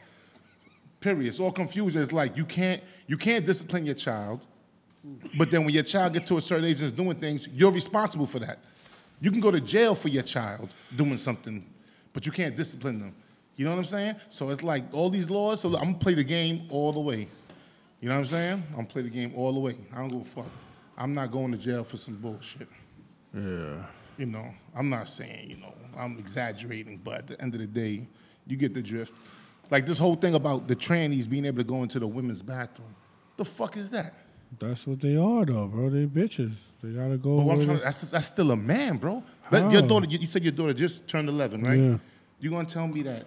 [1.01, 1.27] Period.
[1.27, 2.03] It's all confusion.
[2.03, 4.42] It's like you can't you can't discipline your child,
[5.38, 7.72] but then when your child get to a certain age and is doing things, you're
[7.72, 8.59] responsible for that.
[9.22, 11.64] You can go to jail for your child doing something,
[12.12, 13.14] but you can't discipline them.
[13.59, 14.14] You know what I'm saying?
[14.31, 15.61] So it's like all these laws.
[15.62, 17.27] So I'm gonna play the game all the way.
[18.01, 18.62] You know what I'm saying?
[18.71, 19.77] I'm gonna play the game all the way.
[19.92, 20.51] I don't give a fuck.
[20.97, 22.68] I'm not going to jail for some bullshit.
[23.35, 23.85] Yeah.
[24.16, 27.66] You know, I'm not saying, you know, I'm exaggerating, but at the end of the
[27.66, 28.07] day,
[28.47, 29.12] you get the drift.
[29.71, 32.94] Like this whole thing about the trannies being able to go into the women's bathroom.
[33.37, 34.14] The fuck is that?
[34.61, 35.90] That's what they are, though, bro.
[35.90, 36.55] They bitches.
[36.81, 37.38] They gotta go.
[37.38, 39.23] But I'm trying to, that's, that's still a man, bro.
[39.51, 41.75] Let your daughter, you, you said your daughter just turned 11, right?
[41.75, 41.99] Yeah.
[42.40, 43.25] You're gonna tell me that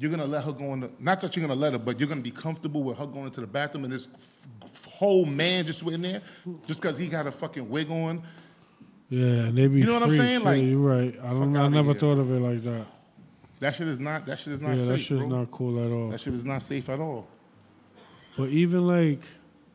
[0.00, 2.08] you're gonna let her go in the, not that you're gonna let her, but you're
[2.08, 4.08] gonna be comfortable with her going into the bathroom and this
[4.64, 6.22] f- whole man just in there,
[6.66, 8.22] just because he got a fucking wig on.
[9.10, 10.22] Yeah, and they be You know what I'm freaks.
[10.24, 10.40] saying?
[10.40, 11.14] Yeah, Like, you're right.
[11.22, 11.52] I don't.
[11.52, 12.00] fuck I outta never here.
[12.00, 12.86] thought of it like that.
[13.60, 15.38] That shit is not, that shit is not yeah, safe, that shit's bro.
[15.40, 16.08] not cool at all.
[16.10, 17.28] That shit is not safe at all.
[18.38, 19.20] But even like,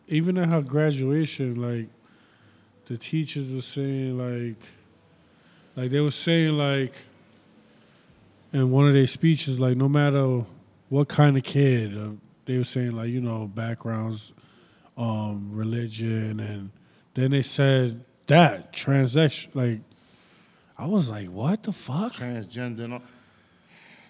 [0.07, 1.89] even at her graduation, like,
[2.87, 4.57] the teachers were saying like,
[5.75, 6.93] like they were saying like,
[8.53, 10.45] in one of their speeches, like no matter
[10.89, 12.09] what kind of kid, uh,
[12.45, 14.33] they were saying like you know backgrounds,
[14.97, 16.69] um, religion, and
[17.15, 19.79] then they said that transaction like.
[20.77, 23.01] I was like, "What the fuck?" Transgender.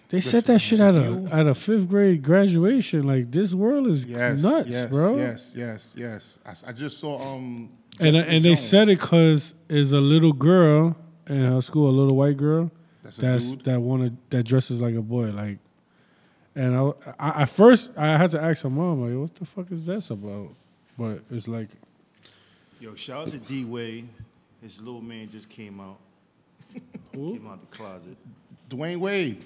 [0.08, 3.04] They said that shit at a at a fifth grade graduation.
[3.04, 5.16] Like this world is Yes, nuts, yes, bro.
[5.16, 6.38] yes, yes, yes.
[6.66, 7.70] i just saw um.
[7.98, 8.60] And Jessica and they Jones.
[8.60, 10.96] said it because is a little girl
[11.28, 12.70] in her school, a little white girl
[13.06, 15.58] That's that's that wanted that dresses like a boy, like.
[16.54, 19.70] And I, I at first I had to ask her mom like, "What the fuck
[19.72, 20.54] is this about?"
[20.98, 21.68] But it's like,
[22.80, 24.08] Yo, shout out to D Wade.
[24.62, 25.98] His little man just came out.
[27.14, 27.34] who?
[27.34, 28.16] Came out the closet.
[28.70, 29.44] Dwyane Wade.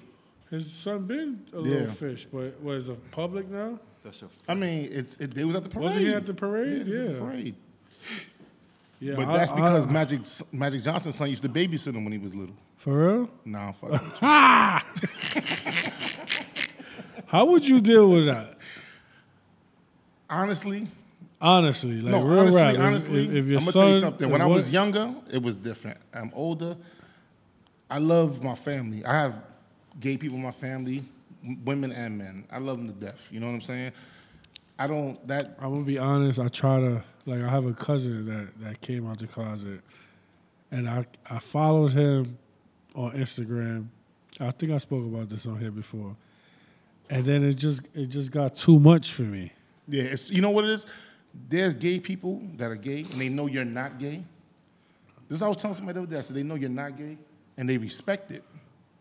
[0.50, 1.62] His son been a Yeah.
[1.62, 3.78] little fish, but was a public now?
[4.04, 5.84] That's a I mean, it's it, they was at the parade.
[5.84, 6.86] Wasn't he at the parade?
[6.86, 7.54] Yeah, Yeah, the parade.
[9.00, 9.14] yeah.
[9.16, 10.20] but I- that's I- because Magic
[10.52, 12.54] Magic Johnson's son used to babysit him when he was little.
[12.80, 13.30] For real.
[13.44, 15.42] Nah, I'm with you.
[17.26, 18.56] How would you deal with that?
[20.28, 20.88] honestly,
[21.42, 22.74] Honestly, like no, real honestly, rap.
[22.74, 24.30] If- honestly, if, if your I'm gonna son, tell you something.
[24.30, 25.96] When I what- was younger, it was different.
[26.12, 26.76] I'm older.
[27.88, 29.02] I love my family.
[29.06, 29.34] I have
[30.00, 31.02] gay people in my family,
[31.42, 32.44] m- women and men.
[32.52, 33.16] I love them to death.
[33.30, 33.92] You know what I'm saying?
[34.78, 36.38] I don't that I'm gonna be honest.
[36.38, 37.40] I try to like.
[37.42, 39.80] I have a cousin that that came out the closet,
[40.70, 42.36] and I I followed him
[42.94, 43.86] on Instagram.
[44.38, 46.16] I think I spoke about this on here before,
[47.08, 49.52] and then it just it just got too much for me.
[49.90, 50.86] Yeah, it's, you know what it is?
[51.48, 54.22] There's gay people that are gay and they know you're not gay.
[55.28, 56.18] This is what I was telling somebody the other day.
[56.18, 57.18] I said they know you're not gay
[57.56, 58.44] and they respect it.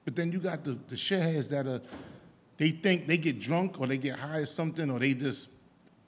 [0.06, 1.82] But then you got the, the shitheads that are,
[2.58, 5.50] they think they get drunk or they get high or something or they just,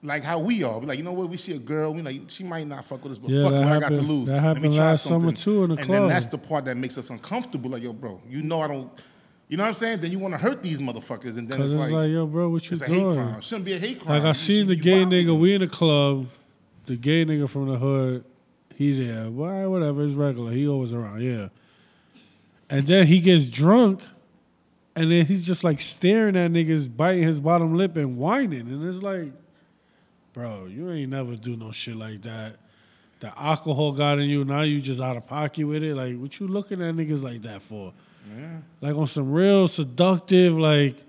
[0.03, 0.79] like how we are.
[0.79, 1.29] We like, you know what?
[1.29, 3.53] We see a girl, we like, she might not fuck with us, but Yeah, fuck
[3.53, 4.25] what I got to lose.
[4.27, 5.35] that Let me happened try last summer, something.
[5.35, 5.99] too, in the and club.
[6.01, 7.69] then that's the part that makes us uncomfortable.
[7.71, 8.89] Like, yo, bro, you know I don't,
[9.47, 9.99] you know what I'm saying?
[10.01, 12.67] Then you want to hurt these motherfuckers and then it's, it's like, yo, bro, what
[12.69, 13.15] you it's a hate doing?
[13.17, 13.35] crime.
[13.35, 14.15] It shouldn't be a hate crime.
[14.15, 15.37] Like I You seen the gay nigga.
[15.37, 16.27] We in the club.
[16.87, 18.23] The gay nigga from the hood.
[18.75, 19.29] He there.
[19.29, 19.67] Why?
[19.67, 20.03] Whatever.
[20.03, 20.51] It's regular.
[20.51, 21.21] He always around.
[21.21, 21.49] Yeah.
[22.69, 24.01] And then he gets drunk,
[24.95, 28.87] and then he's just like staring at niggas, biting his bottom lip and whining, and
[28.87, 29.33] it's like,
[30.33, 32.57] bro, you ain't never do no shit like that.
[33.19, 34.43] The alcohol got in you.
[34.43, 35.95] Now you just out of pocket with it.
[35.95, 37.93] Like, what you looking at niggas like that for?
[38.81, 41.03] Like on some real seductive, like,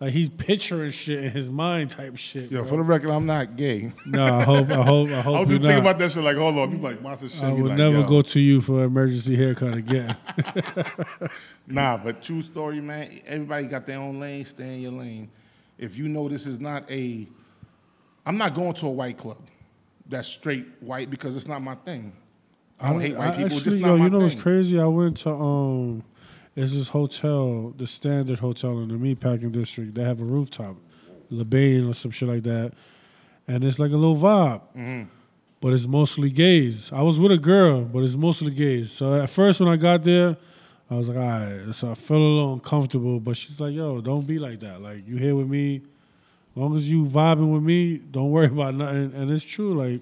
[0.00, 2.50] like he's picturing shit in his mind type shit.
[2.50, 2.70] Yo, bro.
[2.70, 3.92] for the record, I'm not gay.
[4.04, 6.22] No, I hope, I hope, I I hope was you're just thinking about that shit.
[6.22, 7.42] Like, hold on, you like monster shit.
[7.42, 8.06] I would like, never yo.
[8.06, 10.16] go to you for emergency haircut again.
[11.68, 13.22] Nah, but true story, man.
[13.26, 14.44] Everybody got their own lane.
[14.44, 15.28] Stay in your lane.
[15.78, 17.26] If you know this is not a,
[18.26, 19.38] I'm not going to a white club
[20.08, 22.12] that's straight white because it's not my thing.
[22.78, 23.44] I don't hate white people.
[23.44, 24.28] Actually, it's just yo, not my you know thing.
[24.28, 24.80] what's crazy?
[24.80, 26.04] I went to um,
[26.54, 29.94] it's this hotel, the Standard Hotel in the Meatpacking District.
[29.94, 30.76] They have a rooftop,
[31.30, 32.72] Le Bain or some shit like that,
[33.48, 34.60] and it's like a little vibe.
[34.76, 35.02] Mm-hmm.
[35.60, 36.92] But it's mostly gays.
[36.92, 38.92] I was with a girl, but it's mostly gays.
[38.92, 40.36] So at first, when I got there,
[40.90, 41.74] I was like, all right.
[41.74, 43.18] So I felt a little uncomfortable.
[43.20, 44.82] But she's like, yo, don't be like that.
[44.82, 45.82] Like you here with me,
[46.56, 49.12] as long as you vibing with me, don't worry about nothing.
[49.14, 49.74] And it's true.
[49.74, 50.00] Like,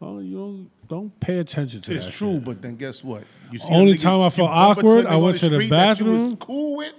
[0.00, 2.06] oh, you don't don't pay attention to that.
[2.06, 2.44] It's true, shit.
[2.44, 3.24] but then guess what?
[3.50, 5.70] You see Only time I felt bump into a awkward, I went to the street
[5.70, 6.36] that you was bathroom.
[6.36, 6.92] cool with,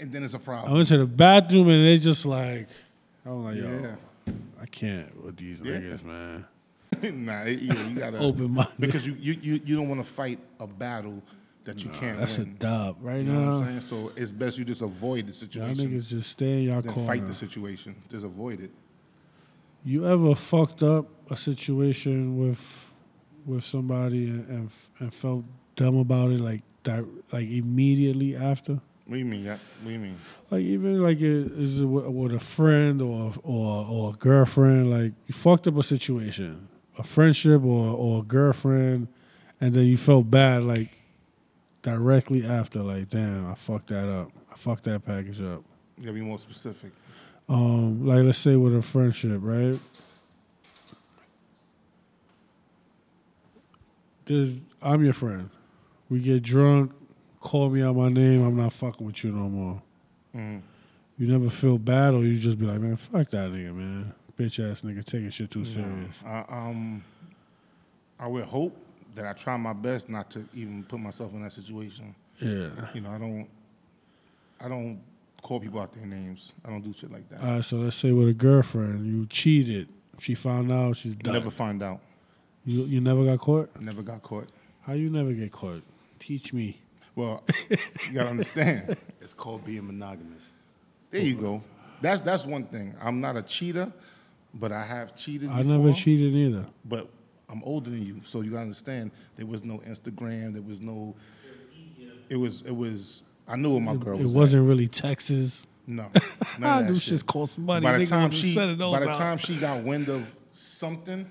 [0.00, 0.72] and then it's a problem.
[0.72, 2.68] I went to the bathroom and they just like,
[3.26, 3.80] I was like, yo,
[4.26, 4.32] Yeah.
[4.62, 5.72] I can't with these Yeah.
[5.72, 6.46] niggas, man.
[7.02, 8.72] nah, yeah, you gotta Open minded.
[8.78, 11.22] because you you you, you don't want to fight a battle
[11.64, 12.56] that you Nah, can't that's a win.
[12.58, 13.52] dub right you know what now.
[13.58, 13.80] I'm saying?
[13.80, 15.76] So it's best you just avoid the situation.
[15.76, 17.08] Y'all niggas just stay in y'all than corner.
[17.08, 17.94] fight the situation.
[18.10, 18.70] Just avoid it.
[19.84, 22.60] You ever fucked up a situation with
[23.46, 25.44] with somebody and and, and felt
[25.76, 28.80] dumb about it like that like immediately after?
[29.06, 29.44] What do you mean?
[29.44, 29.58] Yeah.
[29.82, 30.18] What do you mean?
[30.50, 34.90] Like even like it, is it with, with a friend or or or a girlfriend?
[34.90, 39.08] Like you fucked up a situation, a friendship or or a girlfriend,
[39.60, 40.88] and then you felt bad like
[41.84, 42.82] directly after.
[42.82, 44.32] Like damn, I fucked that up.
[44.52, 45.62] I fucked that package up.
[45.96, 46.90] You gotta be more specific.
[47.48, 49.78] Um, like let's say with a friendship, right?
[54.26, 55.50] There's I'm your friend.
[56.08, 56.92] We get drunk,
[57.40, 59.82] call me out my name, I'm not fucking with you no more.
[60.34, 60.62] Mm.
[61.18, 64.12] You never feel bad or you just be like, man, fuck that nigga, man.
[64.38, 66.16] Bitch ass nigga taking shit too serious.
[66.24, 67.04] I, um,
[68.18, 68.76] I would hope
[69.14, 72.14] that I try my best not to even put myself in that situation.
[72.40, 72.70] Yeah.
[72.92, 73.48] You know, I don't,
[74.60, 75.00] I don't
[75.42, 76.52] call people out their names.
[76.64, 77.40] I don't do shit like that.
[77.40, 79.88] All right, so let's say with a girlfriend, you cheated.
[80.18, 81.34] She found out she's done.
[81.34, 82.00] Never find out.
[82.64, 83.80] You you never got caught?
[83.80, 84.48] Never got caught.
[84.82, 85.82] How you never get caught?
[86.18, 86.80] Teach me.
[87.14, 88.96] Well, you gotta understand.
[89.20, 90.42] It's called being monogamous.
[91.10, 91.62] There you go.
[92.02, 92.94] That's that's one thing.
[93.00, 93.90] I'm not a cheater,
[94.52, 95.48] but I have cheated.
[95.48, 96.66] I before, never cheated either.
[96.84, 97.08] But
[97.48, 99.10] I'm older than you, so you gotta understand.
[99.36, 100.52] There was no Instagram.
[100.54, 101.14] There was no.
[102.28, 102.62] It was.
[102.62, 103.22] It was.
[103.46, 104.34] I knew where my girl It was.
[104.34, 104.38] at.
[104.38, 105.66] wasn't really Texas.
[105.86, 106.10] No.
[106.14, 106.20] I
[106.58, 107.26] None of knew that shit.
[107.26, 107.84] cost money.
[107.84, 109.14] By the time she, by the out.
[109.14, 111.30] time she got wind of something,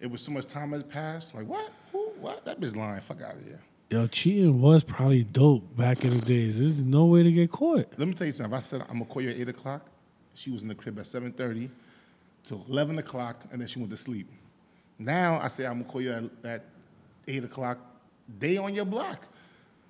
[0.00, 1.34] it was so much time had passed.
[1.34, 1.70] Like what?
[1.92, 2.10] Who?
[2.20, 2.44] What?
[2.44, 3.00] That bitch lying.
[3.00, 3.60] Fuck out of here.
[3.90, 6.58] Yo, cheating was probably dope back in the days.
[6.58, 7.86] There's no way to get caught.
[7.96, 8.52] Let me tell you something.
[8.52, 9.86] If I said I'm gonna call you at eight o'clock,
[10.34, 11.70] she was in the crib at seven thirty
[12.42, 14.30] till eleven o'clock, and then she went to sleep.
[14.98, 16.64] Now I say I'm gonna call you at, at
[17.26, 17.78] eight o'clock.
[18.38, 19.26] They on your block.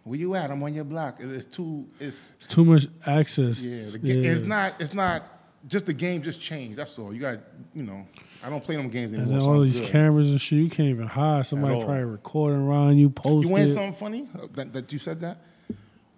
[0.05, 0.51] Where you at?
[0.51, 1.17] I'm on your block.
[1.21, 1.87] It's too.
[2.01, 3.59] It's It's too much access.
[3.61, 3.91] yeah.
[3.91, 4.81] The, ga- It's not.
[4.81, 5.23] It's not.
[5.67, 6.77] Just the game just changed.
[6.79, 7.13] That's all.
[7.15, 7.39] You got.
[7.75, 8.07] You know.
[8.43, 9.39] I don't play them games And anymore.
[9.39, 9.89] then so all I'm these good.
[9.91, 11.47] cameras and shit, you can't even hide.
[11.47, 14.29] Somebody probably recording around you, post You want something funny?
[14.39, 15.39] Uh, That, that you said that?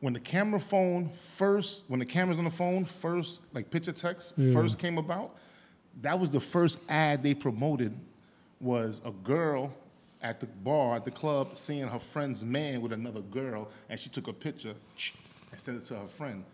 [0.00, 4.32] When the camera phone first, when the cameras on the phone first, like picture text
[4.36, 4.52] Yeah.
[4.52, 5.36] first came about,
[6.02, 7.96] that was the first ad they promoted
[8.60, 9.72] was a girl
[10.22, 14.08] at the bar, at the club, seeing her friend's man with another girl, and she
[14.08, 14.74] took a picture
[15.52, 16.44] and sent it to her friend.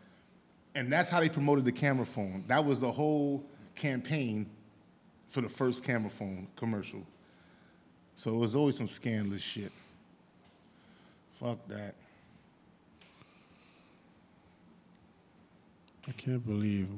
[0.74, 2.44] And that's how they promoted the camera phone.
[2.48, 4.48] That was the whole campaign
[5.30, 7.02] for the first camera phone commercial.
[8.16, 9.72] So it was always some scandalous shit.
[11.40, 11.94] Fuck that.
[16.06, 16.88] I can't believe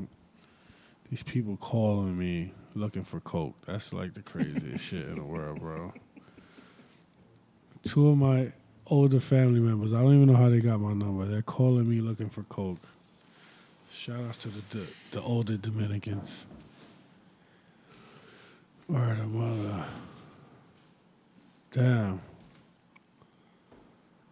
[1.10, 3.54] these people calling me looking for coke.
[3.66, 5.92] That's like the craziest shit in the world, bro.
[7.82, 8.52] Two of my
[8.86, 11.26] older family members, I don't even know how they got my number.
[11.26, 12.78] They're calling me looking for coke.
[13.92, 16.46] Shout outs to the, the the older Dominicans.
[18.88, 19.84] Word of mother.
[21.72, 22.20] Damn.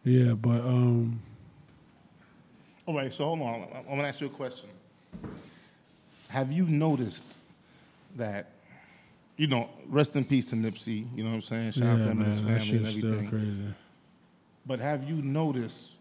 [0.04, 1.20] Yeah, but um
[2.86, 3.68] All right, so hold on.
[3.72, 4.68] I'm gonna ask you a question.
[6.28, 7.24] Have you noticed
[8.16, 8.50] that,
[9.36, 11.72] you know, rest in peace to Nipsey, you know what I'm saying?
[11.72, 13.28] Shout out to yeah, him and his man, family and everything.
[13.28, 13.74] crazy.
[14.66, 15.98] But have you noticed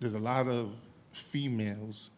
[0.00, 0.72] there's a lot of
[1.12, 2.10] females,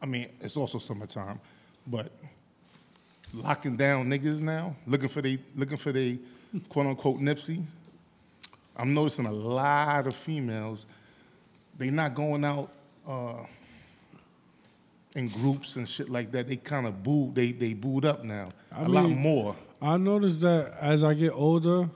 [0.00, 1.40] I mean, it's also summertime,
[1.86, 2.10] but
[3.32, 6.18] locking down niggas now, looking for they looking for they
[6.68, 7.64] quote unquote Nipsey.
[8.76, 10.86] I'm noticing a lot of females,
[11.76, 12.70] they not going out
[13.06, 13.44] uh,
[15.14, 16.48] in groups and shit like that.
[16.48, 18.50] They kind of boo, they they booed up now.
[18.72, 19.56] I a lot more.
[19.82, 21.88] I noticed that as I get older,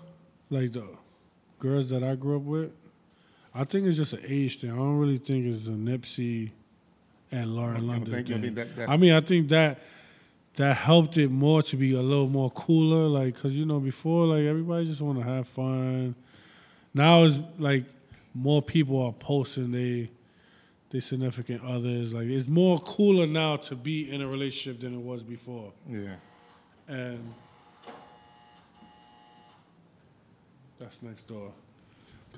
[0.50, 0.86] like the
[1.58, 2.70] girls that I grew up with,
[3.54, 4.70] I think it's just an age thing.
[4.72, 6.50] I don't really think it's a Nipsey
[7.30, 8.54] and Lauren don't London think- you don't thing.
[8.54, 9.80] think that- I mean, I think that
[10.56, 14.26] that helped it more to be a little more cooler, like because you know before,
[14.26, 16.14] like everybody just want to have fun.
[16.94, 17.84] Now it's like
[18.34, 20.10] more people are posting they
[20.94, 22.14] they significant others.
[22.14, 25.72] Like it's more cooler now to be in a relationship than it was before.
[25.90, 26.14] Yeah.
[26.86, 27.34] And
[30.78, 31.50] that's next door.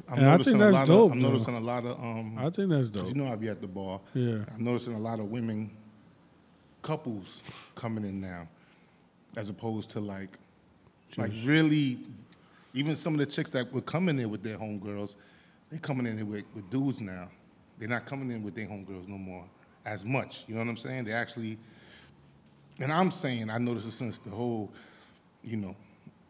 [0.09, 1.31] I'm And I noticing think a that's lot dope, Of, I'm though.
[1.33, 2.39] noticing a lot of um.
[2.39, 3.09] I think that's dope.
[3.09, 4.01] You know, I be at the bar.
[4.15, 4.39] Yeah.
[4.55, 5.71] I'm noticing a lot of women
[6.81, 7.43] couples
[7.75, 8.49] coming in now,
[9.37, 10.39] as opposed to like,
[11.19, 11.99] like really,
[12.73, 15.15] even some of the chicks that were coming in with their homegirls,
[15.69, 17.29] they coming in with, with dudes now.
[17.79, 19.45] They're not coming in with their homegirls no more
[19.85, 20.45] as much.
[20.47, 21.05] You know what I'm saying?
[21.05, 21.59] They actually,
[22.79, 24.73] and I'm saying I noticed it since the whole,
[25.43, 25.77] you know,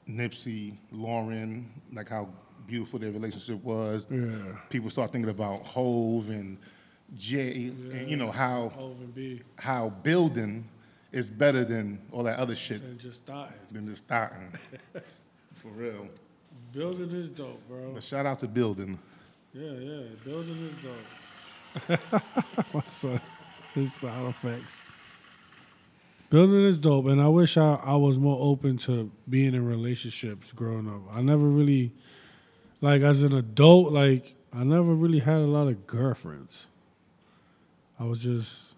[0.08, 2.28] Nipsey, Lauren, like how
[2.66, 4.06] beautiful their relationship was.
[4.10, 4.36] Yeah.
[4.70, 6.58] People start thinking about Hove and
[7.16, 10.68] Jay, and you know how Hov and B how building
[11.12, 13.56] is better than all that other shit and just starting.
[13.70, 14.52] than just starting.
[15.62, 16.08] For real.
[16.72, 17.92] Building is dope, bro.
[17.94, 18.98] But shout out to building.
[19.54, 20.02] Yeah, yeah.
[20.24, 20.92] Building is dope.
[22.74, 23.20] My son,
[23.74, 24.80] his sound effects.
[26.28, 30.52] Building is dope, and I wish I, I was more open to being in relationships
[30.52, 31.02] growing up.
[31.14, 31.92] I never really,
[32.80, 36.66] like, as an adult, like, I never really had a lot of girlfriends.
[37.98, 38.74] I was just,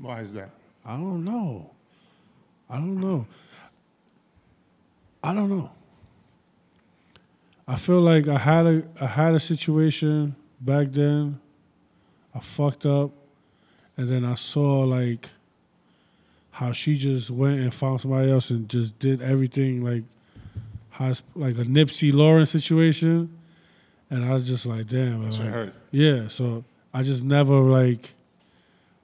[0.00, 0.50] Why is that?
[0.84, 1.70] I don't know.
[2.70, 3.26] I don't know.
[5.22, 5.70] I don't know.
[7.68, 11.40] I feel like I had a I had a situation back then.
[12.36, 13.10] I fucked up,
[13.96, 15.30] and then I saw like
[16.50, 20.04] how she just went and found somebody else and just did everything like
[20.90, 23.36] how it's like a Nipsey Lauren situation,
[24.10, 25.74] and I was just like, damn, That shit like, hurt.
[25.90, 26.28] yeah.
[26.28, 26.64] So
[26.94, 28.14] I just never like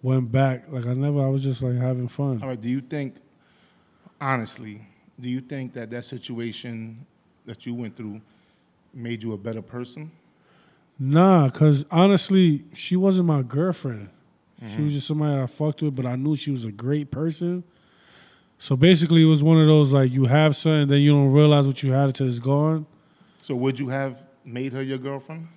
[0.02, 0.64] went back.
[0.70, 1.20] Like I never.
[1.22, 2.40] I was just like having fun.
[2.42, 3.16] All right, do you think,
[4.20, 4.86] honestly,
[5.20, 7.06] do you think that that situation
[7.46, 8.20] that you went through
[8.94, 10.10] made you a better person?
[11.04, 14.08] Nah, cause honestly, she wasn't my girlfriend.
[14.60, 14.88] She was mm-hmm.
[14.90, 17.64] just somebody I fucked with, but I knew she was a great person.
[18.60, 21.66] So basically, it was one of those like you have something, then you don't realize
[21.66, 22.86] what you had until it's gone.
[23.42, 25.48] So would you have made her your girlfriend?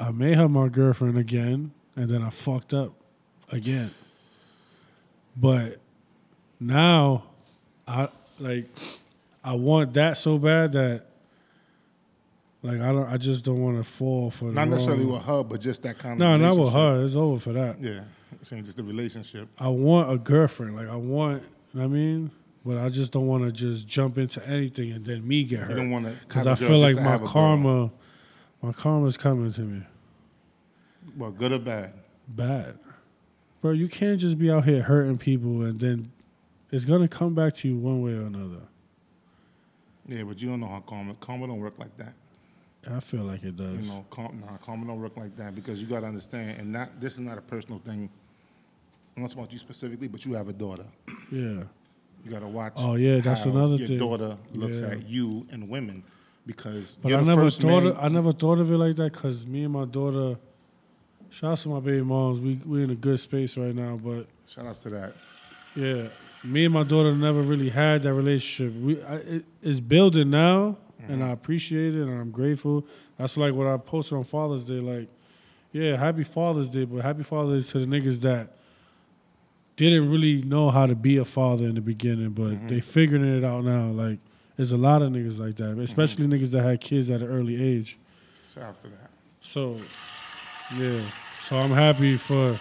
[0.00, 2.94] I made her my girlfriend again, and then I fucked up
[3.52, 3.90] again.
[5.36, 5.80] But
[6.58, 7.24] now,
[7.86, 8.08] I
[8.40, 8.70] like
[9.44, 11.04] I want that so bad that
[12.64, 13.06] like I don't.
[13.08, 15.82] I just don't want to fall for the Not necessarily wrong- with her, but just
[15.82, 17.04] that kind No, of No, not with her.
[17.04, 17.80] It's over for that.
[17.80, 18.00] Yeah,
[18.32, 19.48] I'm saying just the relationship.
[19.58, 20.74] I want a girlfriend.
[20.74, 21.42] Like I want,
[21.72, 22.30] you know what I mean,
[22.64, 25.70] but I just don't want to just jump into anything and then me get hurt.
[25.70, 27.90] You don't want to Because I feel like my karma,
[28.62, 29.82] my karma's coming to me
[31.18, 31.92] Well, good or bad.
[32.28, 32.78] bad,
[33.60, 33.72] bro.
[33.72, 36.10] You can't just be out here hurting people and then
[36.72, 38.62] it's gonna come back to you one way or another.
[40.08, 41.14] Yeah, but you don't know how karma.
[41.20, 42.14] Karma don't work like that.
[42.90, 43.76] I feel like it does.
[43.78, 46.72] You know, karma, nah, karma don't work like that because you got to understand, and
[46.72, 48.08] not this is not a personal thing.
[49.16, 50.84] I'm not talking about you specifically, but you have a daughter.
[51.30, 51.62] Yeah,
[52.24, 52.72] You got to watch.
[52.76, 53.98] Oh, yeah, that's another your thing.
[53.98, 54.88] Your daughter looks Yeah.
[54.88, 56.02] at you and women
[56.46, 57.64] because but I never thought.
[57.64, 60.38] man- Of, I never thought of it like that because me and my daughter.
[61.30, 62.38] Shout out to my baby moms.
[62.40, 65.14] We we in a good space right now, but Shout outs to that.
[65.74, 66.08] Yeah,
[66.44, 68.72] me and my daughter never really had that relationship.
[68.80, 71.22] We I, it, it's building now, and mm-hmm.
[71.22, 72.86] I appreciate it, and I'm grateful.
[73.18, 74.74] That's like what I posted on Father's Day.
[74.74, 75.08] Like,
[75.72, 78.56] yeah, happy Father's Day, but happy Father's Day to the niggas that
[79.76, 82.68] didn't really know how to be a father in the beginning, but mm-hmm.
[82.68, 83.86] they figuring it out now.
[83.86, 84.18] Like,
[84.56, 85.80] there's a lot of niggas like that, mm-hmm.
[85.80, 87.98] especially niggas that had kids at an early age.
[88.54, 89.10] Shout out to that.
[89.40, 89.80] So,
[90.76, 91.00] yeah.
[91.48, 92.58] So I'm happy for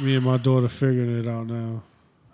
[0.00, 1.82] me and my daughter figuring it out now.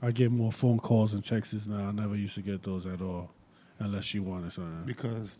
[0.02, 1.88] I get more phone calls and texts now.
[1.88, 3.30] I never used to get those at all,
[3.80, 4.84] unless you she wanted something.
[4.86, 5.30] Because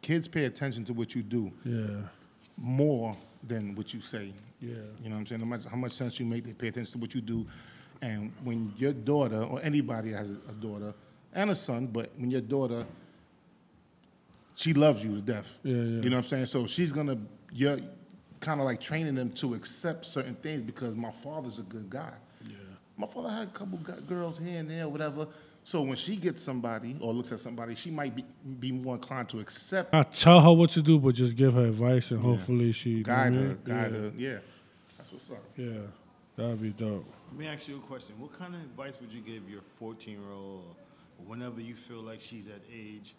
[0.00, 2.08] kids pay attention to what you do Yeah,
[2.56, 4.32] more than what you say.
[4.60, 5.40] yeah, You know what I'm saying?
[5.40, 7.46] No matter how much sense you make, they pay attention to what you do.
[8.00, 10.92] And when your daughter, or anybody has a daughter
[11.32, 12.84] and a son, but when your daughter,
[14.54, 15.46] she loves you to death.
[15.62, 15.80] Yeah, yeah.
[16.02, 16.46] You know what I'm saying?
[16.46, 17.18] So she's gonna,
[17.52, 17.78] you're
[18.40, 22.12] kind of like training them to accept certain things because my father's a good guy.
[22.44, 22.56] yeah.
[22.96, 25.26] My father had a couple girls here and there, whatever.
[25.64, 28.24] So when she gets somebody or looks at somebody, she might be,
[28.58, 31.66] be more inclined to accept, I tell her what to do, but just give her
[31.66, 33.58] advice, and hopefully she you know what I guide her, mean?
[33.64, 33.98] guide yeah.
[33.98, 34.12] her.
[34.16, 34.38] Yeah,
[34.98, 35.44] that's what's up.
[35.56, 35.72] Yeah,
[36.36, 37.06] that'd be dope.
[37.30, 38.16] Let me ask you a question.
[38.18, 40.76] What kind of advice would you give your 14 year old
[41.18, 43.14] or whenever you feel like she's at age?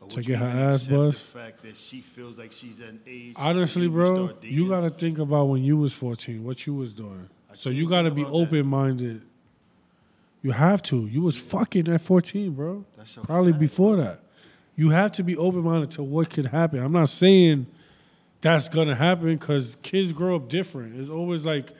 [0.00, 1.18] Or To get her ass accept bust?
[1.18, 3.34] The fact that she feels like she's at an age.
[3.38, 7.28] Honestly, bro, you got to think about when you was 14, what you was doing.
[7.50, 9.22] I So you got to be open minded.
[10.44, 11.06] You have to.
[11.06, 12.84] You was fucking at 14, bro.
[13.22, 14.20] Probably fact, before that.
[14.76, 16.80] You have to be open minded to what could happen.
[16.80, 17.66] I'm not saying
[18.42, 21.00] that's gonna happen because kids grow up different.
[21.00, 21.72] It's always like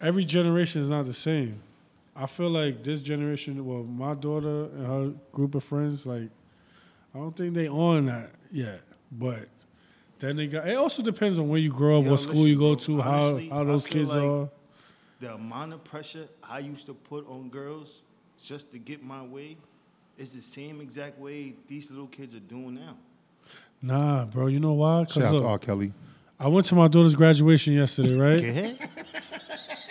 [0.00, 1.60] every generation is not the same.
[2.16, 6.30] I feel like this generation, well, my daughter and her group of friends, like,
[7.14, 8.80] I don't think they on that yet.
[9.12, 9.48] But
[10.18, 10.66] then they got.
[10.66, 13.48] It also depends on where you grow up, Yo, what school you go to, honestly,
[13.48, 14.48] how how those kids like- are.
[15.20, 18.02] The amount of pressure I used to put on girls
[18.42, 19.56] just to get my way
[20.16, 22.96] is the same exact way these little kids are doing now.
[23.82, 24.46] Nah, bro.
[24.46, 25.00] You know why?
[25.04, 25.58] Shout Because out to R.
[25.58, 25.92] Kelly.
[26.38, 28.40] I went to my daughter's graduation yesterday, right?
[28.40, 28.76] Okay.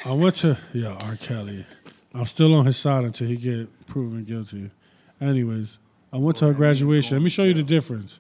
[0.05, 1.17] I went to yeah, R.
[1.17, 1.65] Kelly.
[2.13, 4.71] I'm still on his side until he get proven guilty.
[5.19, 5.77] Anyways,
[6.13, 7.17] I went to her graduation.
[7.17, 8.19] Let me to show you the difference.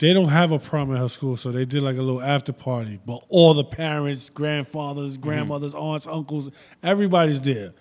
[0.00, 2.52] They don't have a prom at her school, so they did like a little after
[2.52, 2.98] party.
[3.06, 5.22] But all the parents, grandfathers, mm-hmm.
[5.22, 6.50] grandmothers, aunts, uncles,
[6.82, 7.74] everybody's there.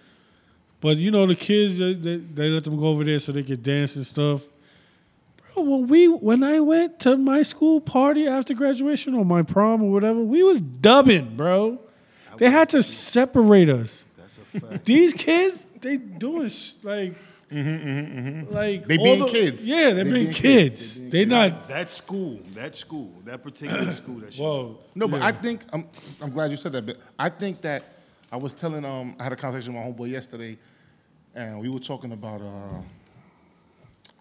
[0.81, 3.43] But you know the kids, they, they, they let them go over there so they
[3.43, 4.43] could dance and stuff.
[5.53, 9.81] Bro, when we when I went to my school party after graduation or my prom
[9.81, 11.79] or whatever, we was dubbing, bro.
[12.37, 14.05] They had to separate us.
[14.17, 14.85] That's a fact.
[14.85, 16.49] These kids, they doing
[17.51, 19.67] s- like, like They all being the- kids.
[19.67, 20.93] Yeah, they're They being being kids.
[20.95, 21.09] kids.
[21.09, 21.67] They not.
[21.67, 24.41] that school, that school, that particular school, that shit.
[24.43, 24.77] Whoa.
[24.95, 25.27] No, but yeah.
[25.27, 25.87] I think I'm
[26.21, 26.85] I'm glad you said that.
[26.85, 27.83] But I think that
[28.31, 30.57] I was telling um I had a conversation with my homeboy yesterday,
[31.35, 32.81] and we were talking about uh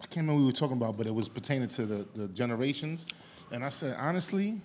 [0.01, 2.27] I can't remember what we were talking about, but it was pertaining to the the
[2.29, 3.05] generations,
[3.51, 4.59] and I said honestly,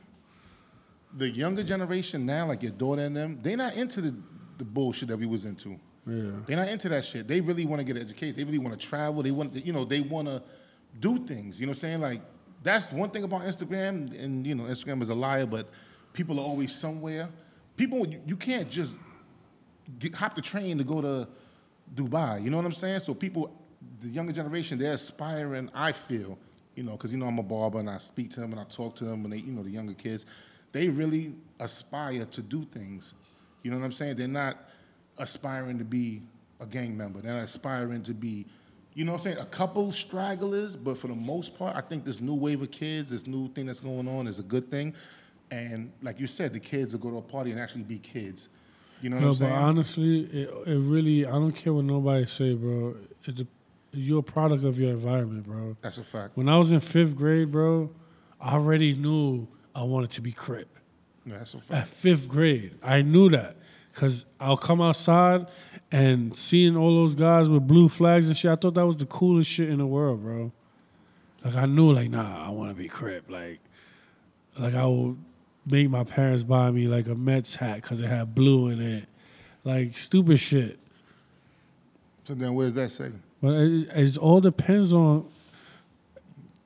[1.16, 4.14] the younger generation now, like your daughter and them, they're not into the
[4.58, 5.78] the bullshit that we was into.
[6.06, 6.30] Yeah.
[6.46, 7.26] They're not into that shit.
[7.26, 8.36] They really want to get educated.
[8.36, 9.22] They really want to travel.
[9.22, 10.42] They want, you know, they want to
[11.00, 11.58] do things.
[11.58, 12.00] You know what I'm saying?
[12.00, 12.20] Like
[12.64, 15.68] that's one thing about Instagram, and you know, Instagram is a liar, but
[16.12, 17.28] people are always somewhere.
[17.76, 18.94] People, you, you can't just
[19.98, 21.28] get, hop the train to go to
[21.94, 22.42] Dubai.
[22.42, 23.00] You know what I'm saying?
[23.00, 23.52] So people,
[24.00, 25.70] the younger generation, they're aspiring.
[25.74, 26.38] I feel,
[26.74, 28.64] you know, because you know I'm a barber and I speak to them and I
[28.64, 30.24] talk to them, and they, you know, the younger kids,
[30.72, 33.12] they really aspire to do things.
[33.62, 34.16] You know what I'm saying?
[34.16, 34.56] They're not
[35.18, 36.22] aspiring to be
[36.60, 37.20] a gang member.
[37.20, 38.46] They're not aspiring to be,
[38.94, 39.38] you know what I'm saying?
[39.38, 43.10] A couple stragglers, but for the most part, I think this new wave of kids,
[43.10, 44.94] this new thing that's going on is a good thing.
[45.50, 48.48] And like you said, the kids will go to a party and actually be kids.
[49.02, 52.26] You know what No, I'm but honestly, it, it really, I don't care what nobody
[52.26, 52.96] say, bro.
[53.24, 53.46] It's a,
[53.92, 55.76] you're a product of your environment, bro.
[55.82, 56.36] That's a fact.
[56.36, 57.90] When I was in fifth grade, bro,
[58.40, 60.68] I already knew I wanted to be Crip.
[61.26, 61.72] That's a fact.
[61.72, 63.56] At fifth grade, I knew that
[63.94, 65.46] because I'll come outside
[65.92, 68.50] and seeing all those guys with blue flags and shit.
[68.50, 70.52] I thought that was the coolest shit in the world, bro.
[71.44, 73.30] Like I knew, like, nah, I want to be Crip.
[73.30, 73.60] Like,
[74.58, 75.16] like I would
[75.66, 79.06] make my parents buy me like a Mets hat because it had blue in it,
[79.62, 80.78] like stupid shit.
[82.24, 83.12] So then, what does that say?
[83.42, 85.28] But it, it all depends on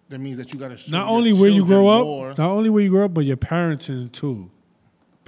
[0.08, 2.28] That means that you got to not only where you grow up, more.
[2.28, 4.50] not only where you grow up, but your parenting too.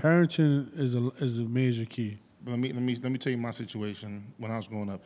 [0.00, 2.18] Parenting is a is a major key.
[2.42, 4.88] But let me let me let me tell you my situation when I was growing
[4.90, 5.02] up.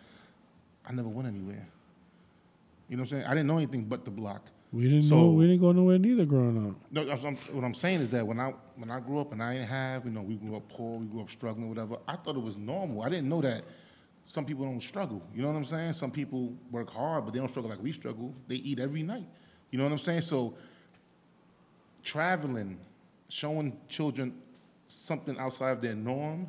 [0.87, 1.67] I never went anywhere.
[2.89, 3.25] You know what I'm saying?
[3.25, 4.47] I didn't know anything but the block.
[4.73, 6.77] We didn't So- know we didn't go nowhere neither growing up.
[6.91, 9.55] No, I'm, what I'm saying is that when I when I grew up and I
[9.55, 11.97] didn't have, you know, we grew up poor, we grew up struggling, whatever.
[12.07, 13.03] I thought it was normal.
[13.03, 13.65] I didn't know that
[14.27, 15.23] some people don't struggle.
[15.35, 15.95] You know what I'm saying?
[15.95, 18.33] Some people work hard, but they don't struggle like we struggle.
[18.47, 19.27] They eat every night.
[19.73, 20.21] You know what I'm saying?
[20.23, 20.55] So
[22.03, 22.79] traveling,
[23.29, 24.35] showing children
[24.87, 26.49] something outside of their norm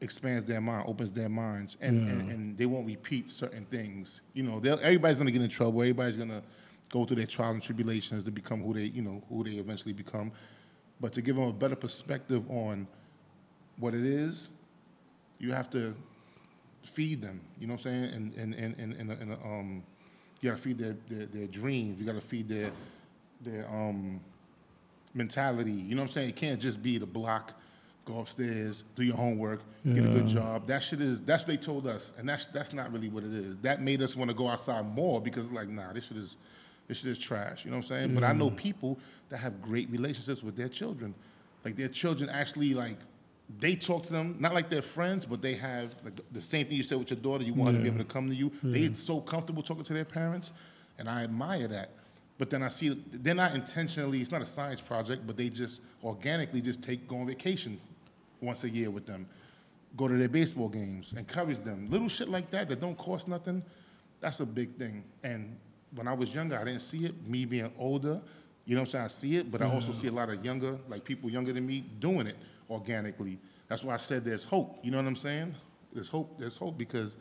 [0.00, 2.34] expands their mind, opens their minds, and, and, Yeah.
[2.34, 4.20] and they won't repeat certain things.
[4.34, 5.80] You know, everybody's gonna get in trouble.
[5.80, 6.42] Everybody's gonna
[6.90, 9.92] go through their trials and tribulations to become who they, you know, who they eventually
[9.92, 10.32] become.
[11.00, 12.86] But to give them a better perspective on
[13.76, 14.50] what it is,
[15.38, 15.94] you have to
[16.82, 17.40] feed them.
[17.60, 18.14] You know what I'm saying?
[18.14, 19.82] And and and and, and, and um,
[20.40, 21.98] you gotta feed their, their their dreams.
[22.00, 22.72] You gotta feed their
[23.40, 24.20] their um
[25.14, 25.72] mentality.
[25.72, 26.28] You know what I'm saying?
[26.30, 27.52] It can't just be the block,
[28.04, 30.66] go upstairs, do your homework, get a good job.
[30.66, 33.32] That shit is that's what they told us, and that's that's not really what it
[33.32, 33.56] is.
[33.62, 36.36] That made us want to go outside more because like, nah, this shit is
[36.88, 37.64] this shit is trash.
[37.64, 38.14] You know what I'm saying?
[38.14, 38.98] But I know people
[39.28, 41.14] that have great relationships with their children.
[41.64, 42.96] Like their children actually like
[43.60, 46.76] they talk to them, not like they're friends, but they have like the same thing
[46.76, 47.44] you said with your daughter.
[47.44, 48.50] You want her to be able to come to you.
[48.62, 50.52] They're so comfortable talking to their parents,
[50.98, 51.90] and I admire that.
[52.38, 54.20] But then I see they're not intentionally.
[54.20, 57.80] It's not a science project, but they just organically just take go on vacation
[58.40, 59.26] once a year with them,
[59.96, 61.88] go to their baseball games, encourage them.
[61.90, 63.62] Little shit like that that don't cost nothing.
[64.20, 65.04] That's a big thing.
[65.22, 65.56] And
[65.94, 67.26] when I was younger, I didn't see it.
[67.26, 68.20] Me being older,
[68.64, 69.04] you know what I'm saying?
[69.04, 71.66] I see it, but I also see a lot of younger, like people younger than
[71.66, 72.36] me, doing it
[72.70, 73.38] organically.
[73.68, 74.78] That's why I said there's hope.
[74.82, 75.54] You know what I'm saying?
[75.92, 76.38] There's hope.
[76.38, 77.16] There's hope because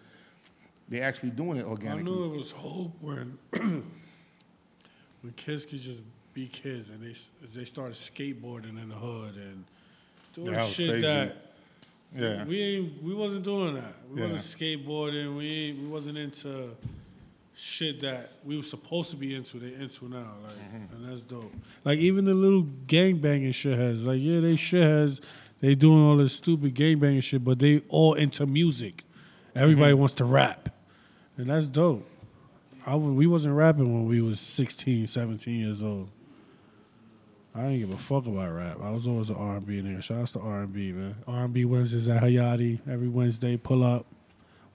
[0.88, 2.12] they're actually doing it organically.
[2.12, 3.38] I knew it was hope when
[5.22, 6.02] when kids could just
[6.34, 7.16] be kids and they
[7.60, 9.66] they started skateboarding in the hood and
[10.34, 11.02] doing that shit crazy.
[11.02, 11.36] that
[12.18, 12.44] Yeah.
[12.46, 13.94] we ain't we wasn't doing that.
[14.12, 14.32] We Yeah.
[14.32, 15.38] wasn't skateboarding.
[15.38, 16.70] We ain't, we wasn't into
[17.54, 19.60] shit that we were supposed to be into.
[19.60, 20.96] They into now, like, Mm-hmm.
[20.96, 21.54] and that's dope.
[21.84, 25.22] Like even the little gang banging shit has like yeah they shit has
[25.60, 29.04] they doing all this stupid gang banging shit, but they all into music.
[29.54, 30.00] Everybody Mm-hmm.
[30.00, 30.70] wants to rap,
[31.38, 32.08] and that's dope.
[32.86, 36.10] I we wasn't rapping when we was 16, 17 years old.
[37.54, 38.78] I didn't give a fuck about rap.
[38.82, 40.02] I was always an R&B nigga.
[40.02, 41.16] Shout out to R&B, man.
[41.28, 43.58] R&B Wednesdays at Hayati every Wednesday.
[43.58, 44.06] Pull up,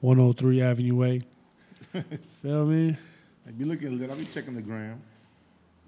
[0.00, 1.22] 103 Avenue A.
[2.42, 2.96] Feel me?
[3.46, 4.10] Like, be looking lit.
[4.10, 5.00] I be checking the gram.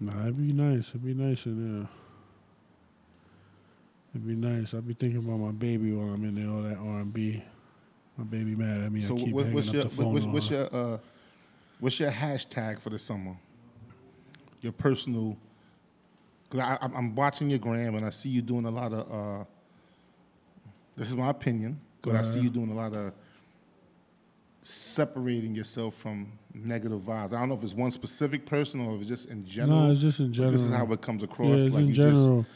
[0.00, 0.88] Nah, it'd be nice.
[0.88, 1.88] It'd be nice in there.
[4.14, 4.72] It'd be nice.
[4.72, 7.42] I'd be thinking about my baby while I'm in there, all that R and B.
[8.16, 9.02] My baby mad at me.
[9.02, 10.98] So I keep what, hanging what's up the phone what's, what's your uh,
[11.80, 13.36] what's your hashtag for the summer?
[14.60, 15.36] Your personal.
[16.50, 19.10] Cause I, I'm- watching your gram and I see you doing a lot of.
[19.40, 19.44] Uh,
[20.96, 23.12] this is my opinion, but I see you doing a lot of
[24.62, 27.32] separating yourself from negative vibes.
[27.32, 29.86] I don't know if it's one specific person or if it's just in general.
[29.86, 30.52] No, it's just in general.
[30.52, 31.48] This is how it comes across.
[31.48, 32.46] Yeah, it's like in you just general.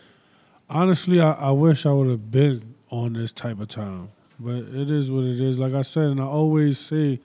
[0.68, 4.11] Honestly, I, I wish I would have been on this type of time,
[4.41, 5.59] but it is what it is.
[5.59, 7.20] Like I said, and I always say,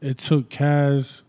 [0.00, 1.22] it took Kaz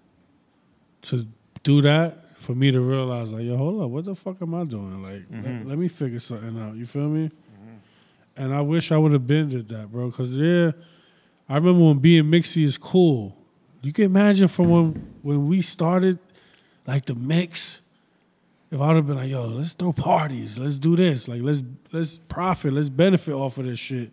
[1.03, 1.27] to
[1.63, 4.63] do that for me to realize, like, yo, hold up, what the fuck am I
[4.63, 5.03] doing?
[5.03, 5.69] Like, let, mm-hmm.
[5.69, 6.75] let me figure something out.
[6.75, 7.27] You feel me?
[7.27, 8.43] Mm-hmm.
[8.43, 10.11] And I wish I would have been did that, bro.
[10.11, 10.71] Cause yeah,
[11.47, 13.37] I remember when being mixy is cool.
[13.81, 16.19] You can imagine from when when we started,
[16.87, 17.81] like the mix.
[18.71, 21.61] If I would have been like, yo, let's throw parties, let's do this, like let's
[21.91, 24.11] let's profit, let's benefit off of this shit.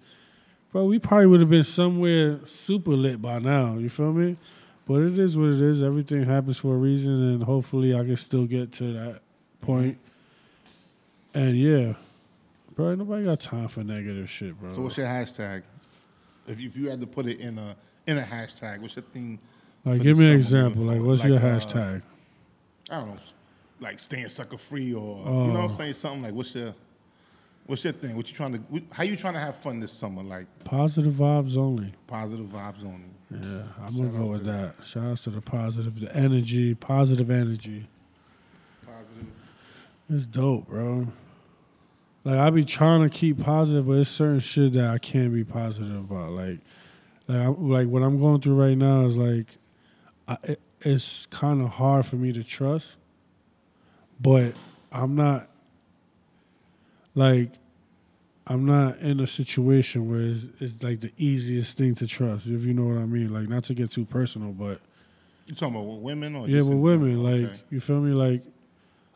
[0.73, 3.79] Bro, we probably would have been somewhere super lit by now.
[3.79, 4.37] You feel me?
[4.87, 5.83] But it is what it is.
[5.83, 9.21] Everything happens for a reason, and hopefully, I can still get to that
[9.61, 9.99] point.
[11.35, 11.95] And yeah,
[12.75, 14.75] bro, nobody got time for negative shit, bro.
[14.75, 15.63] So what's your hashtag?
[16.47, 19.03] If you, if you had to put it in a in a hashtag, what's your
[19.05, 19.39] thing?
[19.85, 20.83] like, give me an example.
[20.83, 22.03] Like, what's your Like, uh, hashtag?
[22.91, 23.19] I don't know,
[23.81, 25.63] like staying sucker free or you know what Oh.
[25.65, 25.93] I'm saying?
[25.93, 26.75] Something like what's your
[27.69, 28.17] what's your thing?
[28.17, 30.23] What you trying to how you trying to have fun this summer?
[30.23, 31.93] Like Positive vibes only.
[32.09, 33.05] positive vibes only.
[33.31, 34.75] Yeah, I'm gonna go with to that.
[34.85, 37.87] Shout out to the positive, the energy, positive energy.
[38.85, 39.27] Positive.
[40.11, 41.09] It's dope, bro.
[42.25, 45.45] Like I be trying to keep positive, but it's certain shit that I can't be
[45.45, 46.31] positive about.
[46.31, 46.61] Like,
[47.29, 49.59] like, I, like what I'm going through right now is like,
[50.27, 52.97] I, it, it's kind of hard for me to trust.
[54.21, 54.55] But
[54.91, 55.49] I'm not,
[57.19, 57.51] like,
[58.47, 62.47] I'm not in a situation where it's, it's like the easiest thing to trust.
[62.47, 63.33] If you know what I mean.
[63.33, 64.81] Like, not to get too personal, but
[65.47, 67.61] You talking about with women or yeah, just with women, like Okay.
[67.71, 68.13] you feel me?
[68.13, 68.43] Like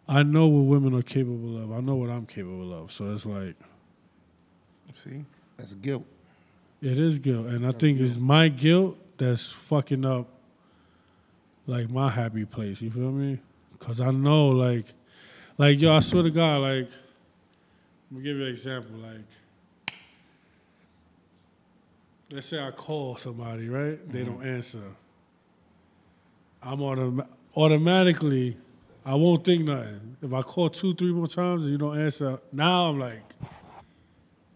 [0.08, 1.72] I know what women are capable of.
[1.72, 2.92] I know what I'm capable of.
[2.92, 3.54] So it's like
[4.94, 5.24] see,
[5.56, 6.04] that's guilt.
[6.82, 10.28] it is guilt, and I That's think it's my guilt that's fucking up
[11.66, 12.82] like my happy place.
[12.82, 13.38] You feel me?
[13.78, 14.86] Cause I know, like,
[15.58, 16.88] like yo, I swear to God, like,
[18.12, 18.96] let me give you an example.
[18.96, 19.96] Like,
[22.30, 23.98] let's say I call somebody, right?
[24.12, 24.32] They Mm-hmm.
[24.38, 24.82] don't answer.
[26.62, 28.56] I'm autom- automatically,
[29.04, 30.16] I won't think nothing.
[30.22, 33.22] If I call two, three more times and you don't answer, now I'm like,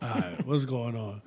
[0.03, 1.21] all right, what's going on?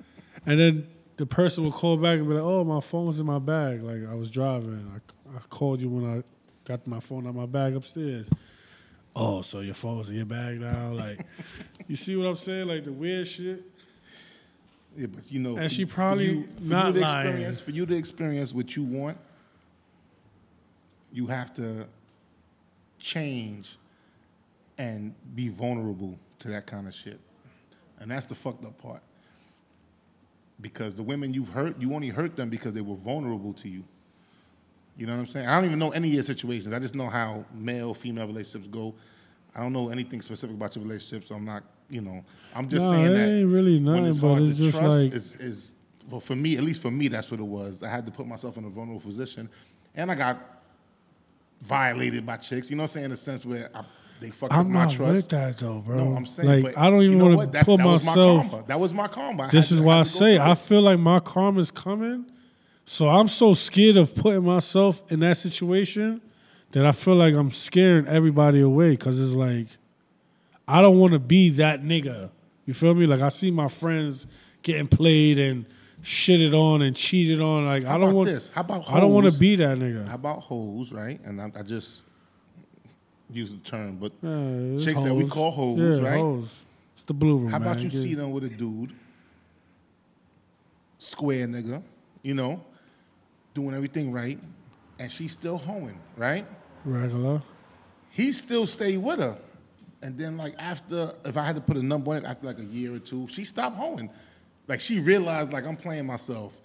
[0.46, 0.86] And then
[1.18, 3.82] the person will call back and be like, oh, my phone's in my bag.
[3.82, 4.90] Like I was driving.
[4.94, 6.22] I, I called you when I
[6.66, 8.30] got my phone out of my bag upstairs.
[9.14, 10.92] Oh, so your phone's in your bag now?
[10.92, 11.26] Like,
[11.90, 12.68] you see what I'm saying?
[12.68, 13.64] Like the weird shit.
[14.96, 17.26] Yeah, but you know, And for- she for probably you, for not you to lying.
[17.26, 19.18] experience for you to experience what you want.
[21.12, 21.86] You have to
[23.00, 23.76] change
[24.78, 27.18] and be vulnerable to that kind of shit,
[27.98, 29.02] and that's the fucked up part.
[30.60, 33.82] Because the women you've hurt, you only hurt them because they were vulnerable to you.
[34.96, 35.48] You know what I'm saying?
[35.48, 36.72] I don't even know any of your situations.
[36.74, 38.94] I just know how male female relationships go.
[39.54, 42.24] I don't know anything specific about your relationship, so I'm not, you know,
[42.54, 44.62] I'm just No, saying it that ain't really when nothing, it's but hard it's to
[44.64, 45.74] just trust like- is, is
[46.10, 47.82] well for me, at least for me, that's what it was.
[47.82, 49.48] I had to put myself in a vulnerable position,
[49.94, 50.38] and I got
[51.62, 52.70] violated by chicks.
[52.70, 53.04] You know what I'm saying?
[53.06, 53.84] In a sense where I,
[54.20, 55.12] they fucked up I'm my not trust.
[55.14, 55.96] with that though, bro.
[56.04, 58.04] No, I'm saying, like but I don't you even know want to put that was
[58.04, 58.52] myself.
[58.52, 58.60] my.
[58.62, 59.44] That was my karma.
[59.44, 62.26] I This is to- why I had say I feel like my karma's coming.
[62.86, 66.20] So I'm so scared of putting myself in that situation
[66.72, 69.68] that I feel like I'm scaring everybody away because it's like
[70.70, 72.30] I don't want to be that nigga.
[72.66, 73.06] You feel me?
[73.06, 74.26] Like I see my friends
[74.62, 75.66] getting played and
[76.02, 77.66] shitted on and cheated on.
[77.66, 78.48] Like How I don't about want this?
[78.54, 78.96] How about hoes?
[78.96, 80.06] I don't want to be that nigga.
[80.06, 81.20] How about hoes, right?
[81.24, 82.02] And I, I just
[83.30, 84.30] use the term, but Yeah,
[84.74, 85.32] it's Chicks that we hoes.
[85.32, 86.20] call hoes, yeah, right?
[86.20, 86.64] Hoes.
[86.94, 87.50] It's the blue room.
[87.50, 87.84] how about man.
[87.86, 88.92] you Get- see them with a dude,
[90.98, 91.82] square nigga,
[92.22, 92.62] you know,
[93.54, 94.38] doing everything right,
[94.98, 96.46] and she's still hoeing, right?
[96.84, 97.42] regular?
[98.10, 99.38] he still stay with her.
[100.02, 102.58] And then like after, if I had to put a number on it, after like
[102.58, 104.10] a year or two, she stopped hoeing.
[104.66, 106.58] Like she realized like I'm playing myself.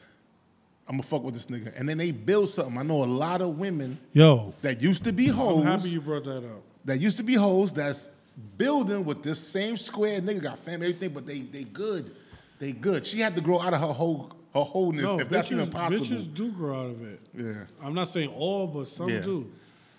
[0.87, 1.77] I'm gonna fuck with this nigga.
[1.77, 2.77] And then they build something.
[2.77, 5.65] I know a lot of women Yo, that used to be hoes.
[5.65, 6.61] I'm happy you brought that up.
[6.85, 8.09] that used to be hoes, that's
[8.57, 12.15] building with this same square nigga, got family, everything, but they they good.
[12.59, 13.05] They good.
[13.05, 15.69] She had to grow out of her whole her wholeness, No, if that's bitches, even
[15.71, 16.05] possible.
[16.05, 17.19] bitches do grow out of it.
[17.37, 17.53] Yeah.
[17.83, 19.21] I'm not saying all, but some Yeah.
[19.21, 19.51] do.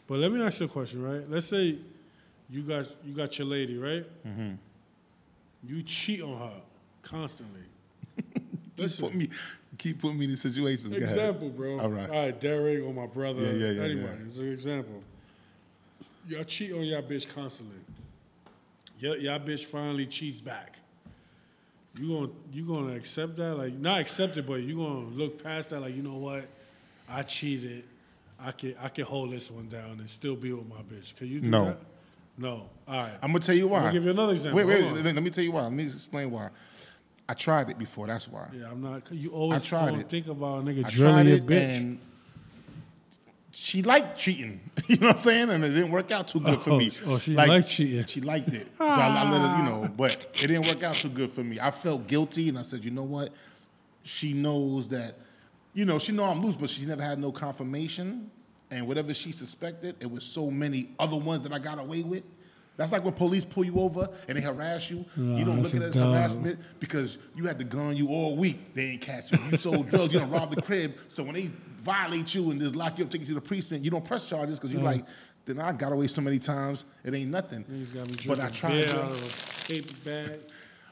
[0.07, 1.29] But let me ask you a question, right?
[1.29, 1.79] Let's say
[2.49, 4.07] You got you got your lady, right?
[4.27, 4.55] Mm-hmm.
[5.65, 6.61] You cheat on her
[7.03, 7.63] constantly.
[8.77, 9.05] Keep Listen.
[9.07, 9.31] putting me,
[9.79, 10.93] keep putting me in these situations.
[10.93, 11.81] Example, bro.
[11.81, 12.11] All right.
[12.11, 14.19] All right, Derek or my brother, Yeah, yeah, yeah, anybody.
[14.21, 14.27] yeah.
[14.27, 15.03] It's an example.
[16.29, 17.77] Y'all cheat on y'all bitch constantly.
[18.99, 20.77] Y'all, y'all bitch finally cheats back.
[21.99, 23.55] You gonna you gonna accept that?
[23.57, 25.81] Like not accept it, but you gonna look past that.
[25.81, 26.47] Like you know what?
[27.09, 27.85] I cheated.
[28.39, 31.17] I can I can hold this one down and still be with my bitch.
[31.17, 31.65] Can you do No.
[31.67, 31.79] that?
[32.39, 32.69] No.
[32.87, 33.13] All right.
[33.23, 33.79] I'm gonna tell you why.
[33.79, 34.57] I'm gonna give you another example.
[34.59, 35.03] Wait, wait, on.
[35.03, 35.63] let me tell you why.
[35.63, 36.51] Let me explain why.
[37.29, 38.07] I tried it before.
[38.07, 38.47] That's why.
[38.53, 39.11] Yeah, I'm not.
[39.11, 40.09] You always I tried it.
[40.09, 41.99] think about a nigga I drilling tried your it, bitch.
[43.53, 44.61] she liked cheating.
[44.87, 45.51] You know what I'm saying?
[45.51, 46.93] And it didn't work out too good for Oh, me.
[47.07, 48.05] oh, she liked cheating.
[48.07, 48.69] She liked it.
[48.79, 51.43] So I, I let her, you know, but it didn't work out too good for
[51.43, 51.59] me.
[51.59, 53.31] I felt guilty, and I said, you know what?
[54.05, 55.17] She knows that,
[55.75, 58.31] you know, she know I'm loose, but she never had no confirmation.
[58.71, 62.25] And whatever she suspected, it was so many other ones that I got away with.
[62.77, 65.07] That's like when police pull you over and they harass you.
[65.17, 66.15] Nah, you don't look at it as dog.
[66.15, 68.75] harassment because you had the gun on you all week.
[68.75, 69.39] They ain't catch you.
[69.51, 70.13] You sold drugs.
[70.13, 70.95] You don't rob the crib.
[71.09, 71.51] So when they
[71.83, 74.27] violate you and just lock you up, take you to the precinct, you don't press
[74.27, 75.07] charges because you're like,
[75.47, 76.85] then I got away so many times.
[77.05, 77.65] It ain't nothing.
[77.65, 79.03] Niggas got me But I tried beer to.
[79.05, 79.23] out of
[79.63, 80.41] a paper bag.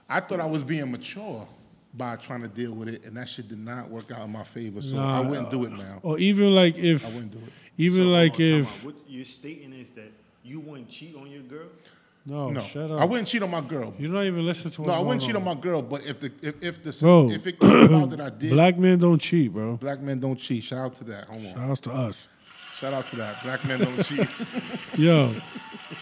[0.09, 1.47] I thought I was being mature
[1.93, 4.43] by trying to deal with it, and that shit did not work out in my
[4.45, 4.81] favor.
[4.81, 6.01] So Nah, I wouldn't do it now.
[6.03, 7.53] Or even like if, I wouldn't do it.
[7.79, 8.85] Even So, like oh, on, if, out.
[8.85, 10.13] what you're stating is that
[10.43, 11.69] you wouldn't cheat on your girl.
[12.27, 13.01] no, no, Oh, shut up.
[13.01, 13.95] I wouldn't cheat on my girl.
[13.99, 14.87] You don't even listen to us.
[14.89, 15.83] No, I wouldn't going cheat on my girl.
[15.83, 18.75] But if the if if the Bro, if it came out that I did, black,
[18.75, 19.77] Black men don't cheat, bro.
[19.77, 20.65] Black men don't cheat.
[20.65, 21.25] Shout out to that.
[21.29, 21.53] Hold on.
[21.55, 22.29] Shout out to us.
[22.79, 23.43] Shout out to that.
[23.43, 24.29] Black men don't cheat.
[24.99, 25.35] Yo,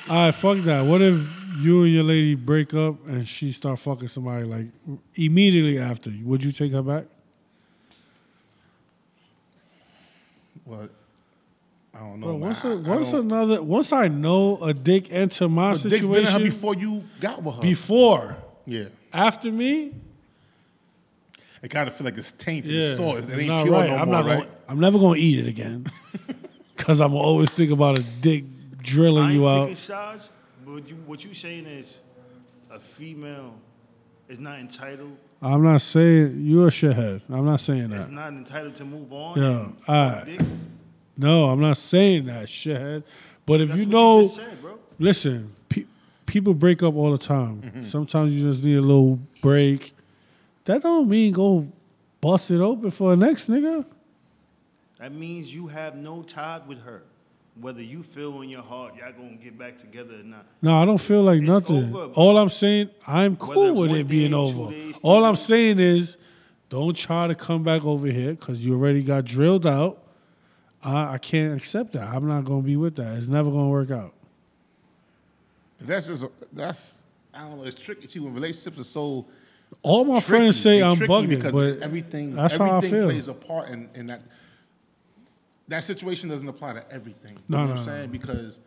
[0.09, 0.87] all right, fuck that.
[0.87, 1.21] What if
[1.61, 4.67] you and your lady break up and she start fucking somebody like
[5.15, 6.11] immediately after?
[6.25, 7.05] Would you take her back?
[10.65, 10.89] Well, I
[12.11, 12.27] don't know.
[12.27, 12.41] Bro, man.
[12.49, 15.83] once I- a, I once don't- another once I know a dick enter my But
[15.83, 17.61] Dick's been in her situation before you got with her.
[17.63, 18.37] before,
[18.67, 19.93] yeah, after me,
[21.63, 22.71] it kind of feel like it's tainted.
[22.73, 23.19] yeah, It's sore.
[23.19, 23.91] It ain't not pure right.
[23.91, 24.39] no I'm more, not right?
[24.41, 25.87] gonna, I'm never gonna eat it again
[26.77, 28.45] because I'm always think about a dick
[28.79, 29.77] drilling I ain't you out.
[29.77, 30.31] sides,
[30.65, 31.99] but what you what you saying is
[32.71, 33.55] a female
[34.29, 35.17] is not entitled.
[35.41, 37.21] I'm not saying you're a shithead.
[37.29, 38.01] I'm not saying that.
[38.01, 39.39] It's not entitled to move on.
[39.39, 40.25] Yeah, and alright.
[40.25, 40.41] dick.
[41.17, 43.05] No, I'm not saying that shithead.
[43.45, 44.59] But if That's you know, you said,
[44.99, 45.85] listen, pe-
[46.27, 47.63] people break up all the time.
[47.63, 47.85] Mm-hmm.
[47.85, 49.95] Sometimes you just need a little break.
[50.65, 51.69] That don't mean go
[52.21, 53.85] bust it open for the next nigga.
[54.99, 57.03] That means you have no tie with her.
[57.61, 60.47] Whether you feel in your heart y'all gonna get back together or not.
[60.63, 61.95] No, I don't feel like It's nothing.
[61.95, 62.13] over.
[62.15, 64.71] All I'm saying, I'm cool with it being over.
[64.71, 66.17] days, All I'm saying is,
[66.71, 69.99] don't try to come back over here because you already got drilled out.
[70.83, 72.09] I, I can't accept that.
[72.09, 73.17] I'm not gonna be with that.
[73.19, 74.13] It's never gonna work out.
[75.81, 77.03] That's just a, that's
[77.35, 77.65] I don't know.
[77.65, 79.27] It's tricky too when relationships are so.
[79.83, 80.27] All my tricky.
[80.29, 83.05] friends say I'm bugging, because but everything that's everything how I feel.
[83.09, 84.23] plays a part in, in that.
[85.69, 87.35] That situation doesn't apply to everything.
[87.35, 87.93] You No, know no, what I'm no.
[87.93, 88.11] saying?
[88.11, 88.59] Because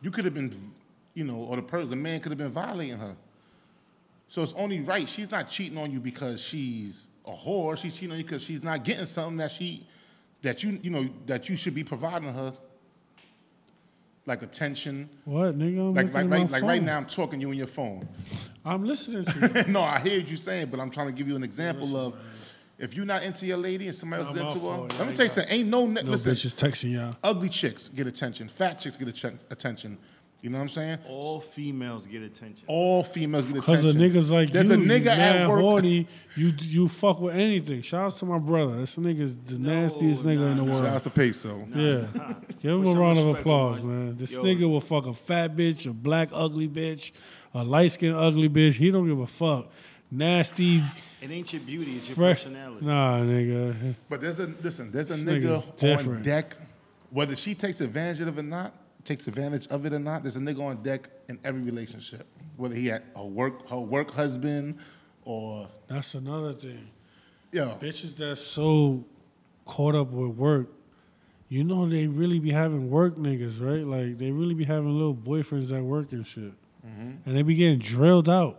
[0.00, 0.72] you could have been,
[1.12, 3.14] you know, or the person, the man could have been violating her.
[4.28, 5.06] So it's only right.
[5.08, 7.76] She's not cheating on you because she's a whore.
[7.76, 9.86] She's cheating on you because she's not getting something that she,
[10.42, 12.52] that you, you know, that you should be providing her.
[14.26, 15.08] Like attention.
[15.24, 15.78] What nigga?
[15.88, 18.06] I'm Like, like, right, like right now, I'm talking to you on your phone.
[18.64, 19.72] I'm listening to you.
[19.72, 22.14] no, I hear what you're saying, but I'm trying to give you an example of
[22.78, 24.60] if you're not into your lady and somebody else is into her.
[24.60, 24.94] fault.
[24.98, 25.52] Let me tell you something.
[25.52, 26.32] Ain't no, No listen.
[26.32, 27.16] bitches texting y'all.
[27.24, 28.48] Ugly chicks get attention.
[28.48, 29.08] Fat chicks get
[29.50, 29.98] attention.
[30.42, 30.98] You know what I'm saying?
[31.06, 32.64] All females get attention.
[32.66, 34.00] All females get Because attention.
[34.00, 35.60] Because of niggas like There's you, a nigga you mad at work.
[35.60, 37.82] horny, you you fuck with anything.
[37.82, 38.78] Shout out to my brother.
[38.80, 40.72] This nigga's the nastiest nigga nah, in the nah.
[40.72, 40.84] world.
[40.86, 41.68] Shout out to Peso.
[41.74, 42.06] Yeah.
[42.62, 44.16] Give him Put a round of applause, man.
[44.16, 44.42] This Yo.
[44.42, 47.12] nigga will fuck a fat bitch, a black ugly bitch,
[47.52, 48.74] a light skinned ugly bitch.
[48.74, 49.66] He don't give a fuck.
[50.10, 50.82] Nasty,
[51.20, 52.44] It ain't your beauty, it's your fresh.
[52.44, 52.84] personality.
[52.86, 53.94] Nah, nigga.
[54.08, 54.90] But there's a listen.
[54.90, 56.24] There's a This nigga on different.
[56.24, 56.56] deck.
[57.10, 58.72] Whether she takes advantage of it or not,
[59.04, 60.22] takes advantage of it or not.
[60.22, 62.26] There's a nigga on deck in every relationship.
[62.56, 64.78] Whether he had a work her work husband
[65.24, 66.90] or That's another thing.
[67.52, 67.78] yo.
[67.80, 69.04] Bitches that's so
[69.64, 70.68] caught up with work,
[71.48, 73.86] you know they really be having work niggas, right?
[73.86, 76.52] Like they really be having little boyfriends at work and shit.
[76.86, 77.10] Mm-hmm.
[77.26, 78.58] And they be getting drilled out.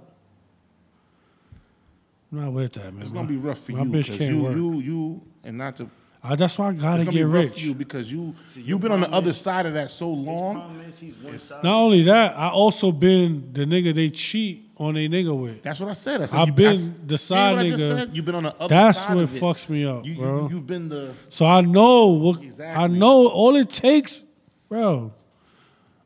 [2.31, 3.01] I'm not with that, man.
[3.01, 4.55] It's gonna be rough for my you bitch can't you, work.
[4.55, 5.89] you, you, and not to.
[6.23, 7.63] I, that's why I gotta get rich.
[7.63, 10.55] you because you See, you've been on the problem other side of that so long.
[10.55, 11.63] problem is he's one side.
[11.63, 15.63] Not only that, I also been the nigga they cheat on a nigga with.
[15.63, 16.21] That's what I said.
[16.21, 18.15] I said I've you, been I the side what I just nigga.
[18.15, 20.47] You've been on the other That's what fucks me up, You, bro.
[20.49, 24.23] You, have been the So I know what I know all it takes,
[24.69, 25.13] bro.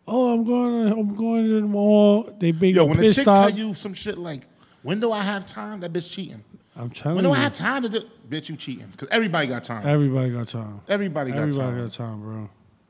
[0.07, 0.89] Oh, I'm going.
[0.89, 2.35] To, I'm going to the mall.
[2.39, 3.49] They big Yo, when a pit chick stop.
[3.49, 4.43] tell you some shit like,
[4.83, 6.43] "When do I have time?" That bitch cheating.
[6.77, 8.01] I'm telling When do you, I have time to do?
[8.29, 9.87] Bitch, you cheating because everybody got time.
[9.87, 10.81] everybody got time.
[10.89, 11.81] Everybody got Everybody time.
[11.87, 12.49] got time, bro.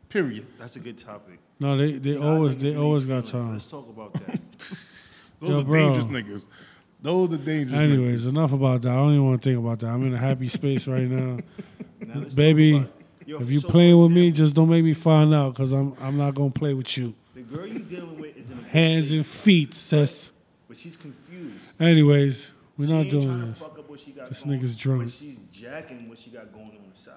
[0.10, 0.48] Period.
[0.58, 1.40] That's a good topic.
[1.60, 3.32] No, they they Side always they always got feelings.
[3.32, 3.54] time.
[3.54, 4.40] Let's talk about that.
[5.40, 5.94] Those Yo, are bro.
[5.94, 6.48] dangerous niggas.
[7.02, 7.82] Those are dangerous.
[7.82, 8.30] Anyways, niggas.
[8.30, 8.90] enough about that.
[8.92, 9.88] I don't even want to think about that.
[9.88, 11.40] I'm in a happy space right now.
[12.06, 12.86] Now Baby.
[13.26, 15.72] Yo, If you so playing for with me, just don't make me find out because
[15.72, 17.16] I'm I'm not gonna play with you.
[17.34, 20.32] the girl you dealing with is in a Hands state, and feet, sis.
[20.68, 21.56] but she's confused.
[21.80, 23.60] Anyways, we're she not ain't trying doing to this.
[23.96, 25.04] What she got This going, nigga's drunk.
[25.06, 27.14] But she's jacking what she got going on the side,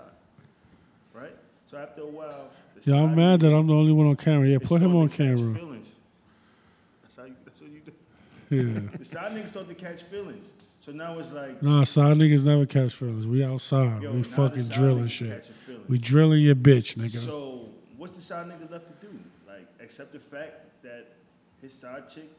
[1.12, 1.36] right?
[1.70, 4.46] So after a while, the Yeah, I'm mad that I'm the only one on camera.
[4.48, 5.54] Yeah, put him on camera.
[5.58, 5.92] Feelings.
[7.02, 7.34] That's how you.
[7.44, 7.92] That's what you do.
[8.50, 8.98] Yeah.
[8.98, 10.46] The side niggas start to catch feelings.
[10.80, 13.26] So now it's like, Nah, side niggas never catch feelings.
[13.26, 14.02] We outside.
[14.02, 15.50] yo, we fucking drilling shit.
[15.88, 17.24] We drilling your bitch, nigga.
[17.24, 19.18] So what's the side niggas left to do?
[19.46, 21.08] Like accept the fact that
[21.60, 22.30] his side chick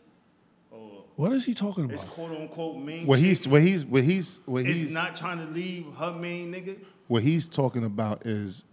[1.15, 2.13] what is he talking his about?
[2.13, 5.45] quote unquote main What he's what he's what he's what is he's not trying to
[5.51, 6.78] leave her main nigga.
[7.07, 8.63] what he's talking about is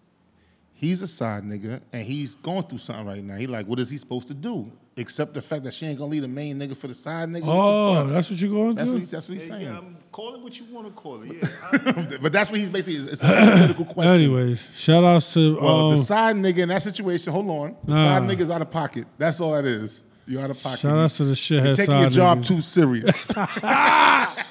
[0.73, 3.37] he's a side nigga and he's going through something right now.
[3.37, 4.71] He like, what is he supposed to do?
[4.99, 7.43] Except the fact that she ain't gonna leave the main nigga for the side nigga.
[7.47, 8.13] Oh, fuck?
[8.13, 9.07] that's what you're going that's what through?
[9.07, 9.67] that's what he's Yeah, saying.
[9.67, 11.33] yeah, I'm call it what you want to call it.
[11.43, 13.11] Yeah, I- but that's what he's basically.
[13.11, 14.15] It's a hypothetical question.
[14.15, 17.33] Anyways, shout outs to well, um, the side nigga in that situation.
[17.33, 18.19] Hold on, the Nah.
[18.21, 19.07] side nigga's out of pocket.
[19.19, 20.03] That's all that is.
[20.27, 20.81] You're out of pocket.
[20.81, 22.47] shout outs to the You're shithead taking your side job niggas.
[22.47, 23.29] too serious.
[23.37, 24.45] I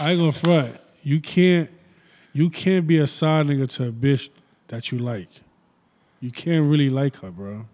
[0.00, 0.76] ain't gonna front.
[1.02, 1.70] You can't
[2.32, 4.28] you can't be a side nigga to a bitch
[4.68, 5.28] that you like.
[6.20, 7.66] You can't really like her, bro.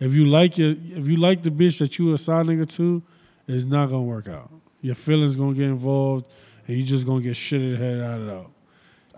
[0.00, 3.02] If you like your if you like the bitch that you a side nigga to,
[3.46, 4.50] it's not gonna work out.
[4.80, 6.26] Your feelings gonna get involved
[6.66, 8.50] and you just gonna get shitted head out of out.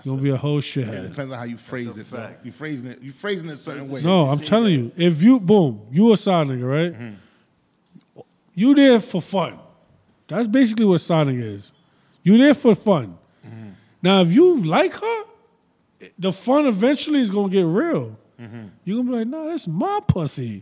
[0.05, 0.87] You're gonna be a whole shit.
[0.87, 2.11] Yeah, it depends on how you phrase it.
[2.11, 2.19] though.
[2.19, 2.45] fact.
[2.45, 3.01] You phrasing it.
[3.01, 4.03] You phrasing it a certain way.
[4.03, 6.93] No, I'm See telling you, if you boom, you a side nigga, right?
[6.93, 8.21] Mm-hmm.
[8.55, 9.59] You there for fun.
[10.29, 11.73] That's basically what side nigga is.
[12.23, 13.19] You there for fun.
[13.47, 13.71] Mm-hmm.
[14.03, 15.25] Now, if you like her,
[16.19, 18.19] the fun eventually is gonna get real.
[18.41, 18.67] Mm-hmm.
[18.85, 20.61] You're gonna be like, no, that's my pussy.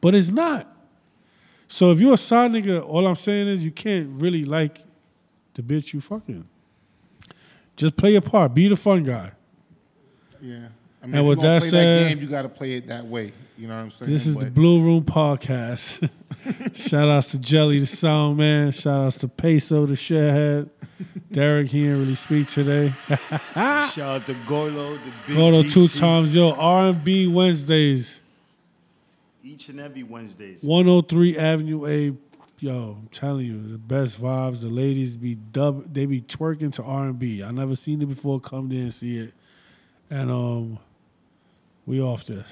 [0.00, 0.76] But it's not.
[1.68, 4.84] So if you're a side nigga, all I'm saying is you can't really like
[5.54, 6.48] the bitch you fucking.
[7.80, 8.54] Just play your part.
[8.54, 9.32] Be the fun guy.
[10.40, 10.68] Yeah.
[11.02, 13.06] I mean, And with that play said- that game, you got to play it that
[13.06, 13.32] way.
[13.56, 14.10] You know what I'm saying?
[14.10, 16.08] This is But- the Blue Room Podcast.
[16.74, 18.70] Shout outs to Jelly, the sound man.
[18.72, 20.70] Shout outs to Peso, the shithead.
[21.32, 22.92] Derek, he didn't really speak today.
[23.54, 26.52] shout out to Gordo, the big Gordo two times, yo.
[26.52, 28.20] R&B Wednesdays,
[29.44, 30.62] each and every Wednesdays.
[30.62, 32.12] 103 Avenue A.
[32.62, 34.60] Yo, I'm telling you, the best vibes.
[34.60, 37.42] The ladies be dub, they be twerking to R&B.
[37.42, 38.38] I never seen it before.
[38.38, 39.32] Come there and see it.
[40.10, 40.78] And um,
[41.86, 42.46] we off this.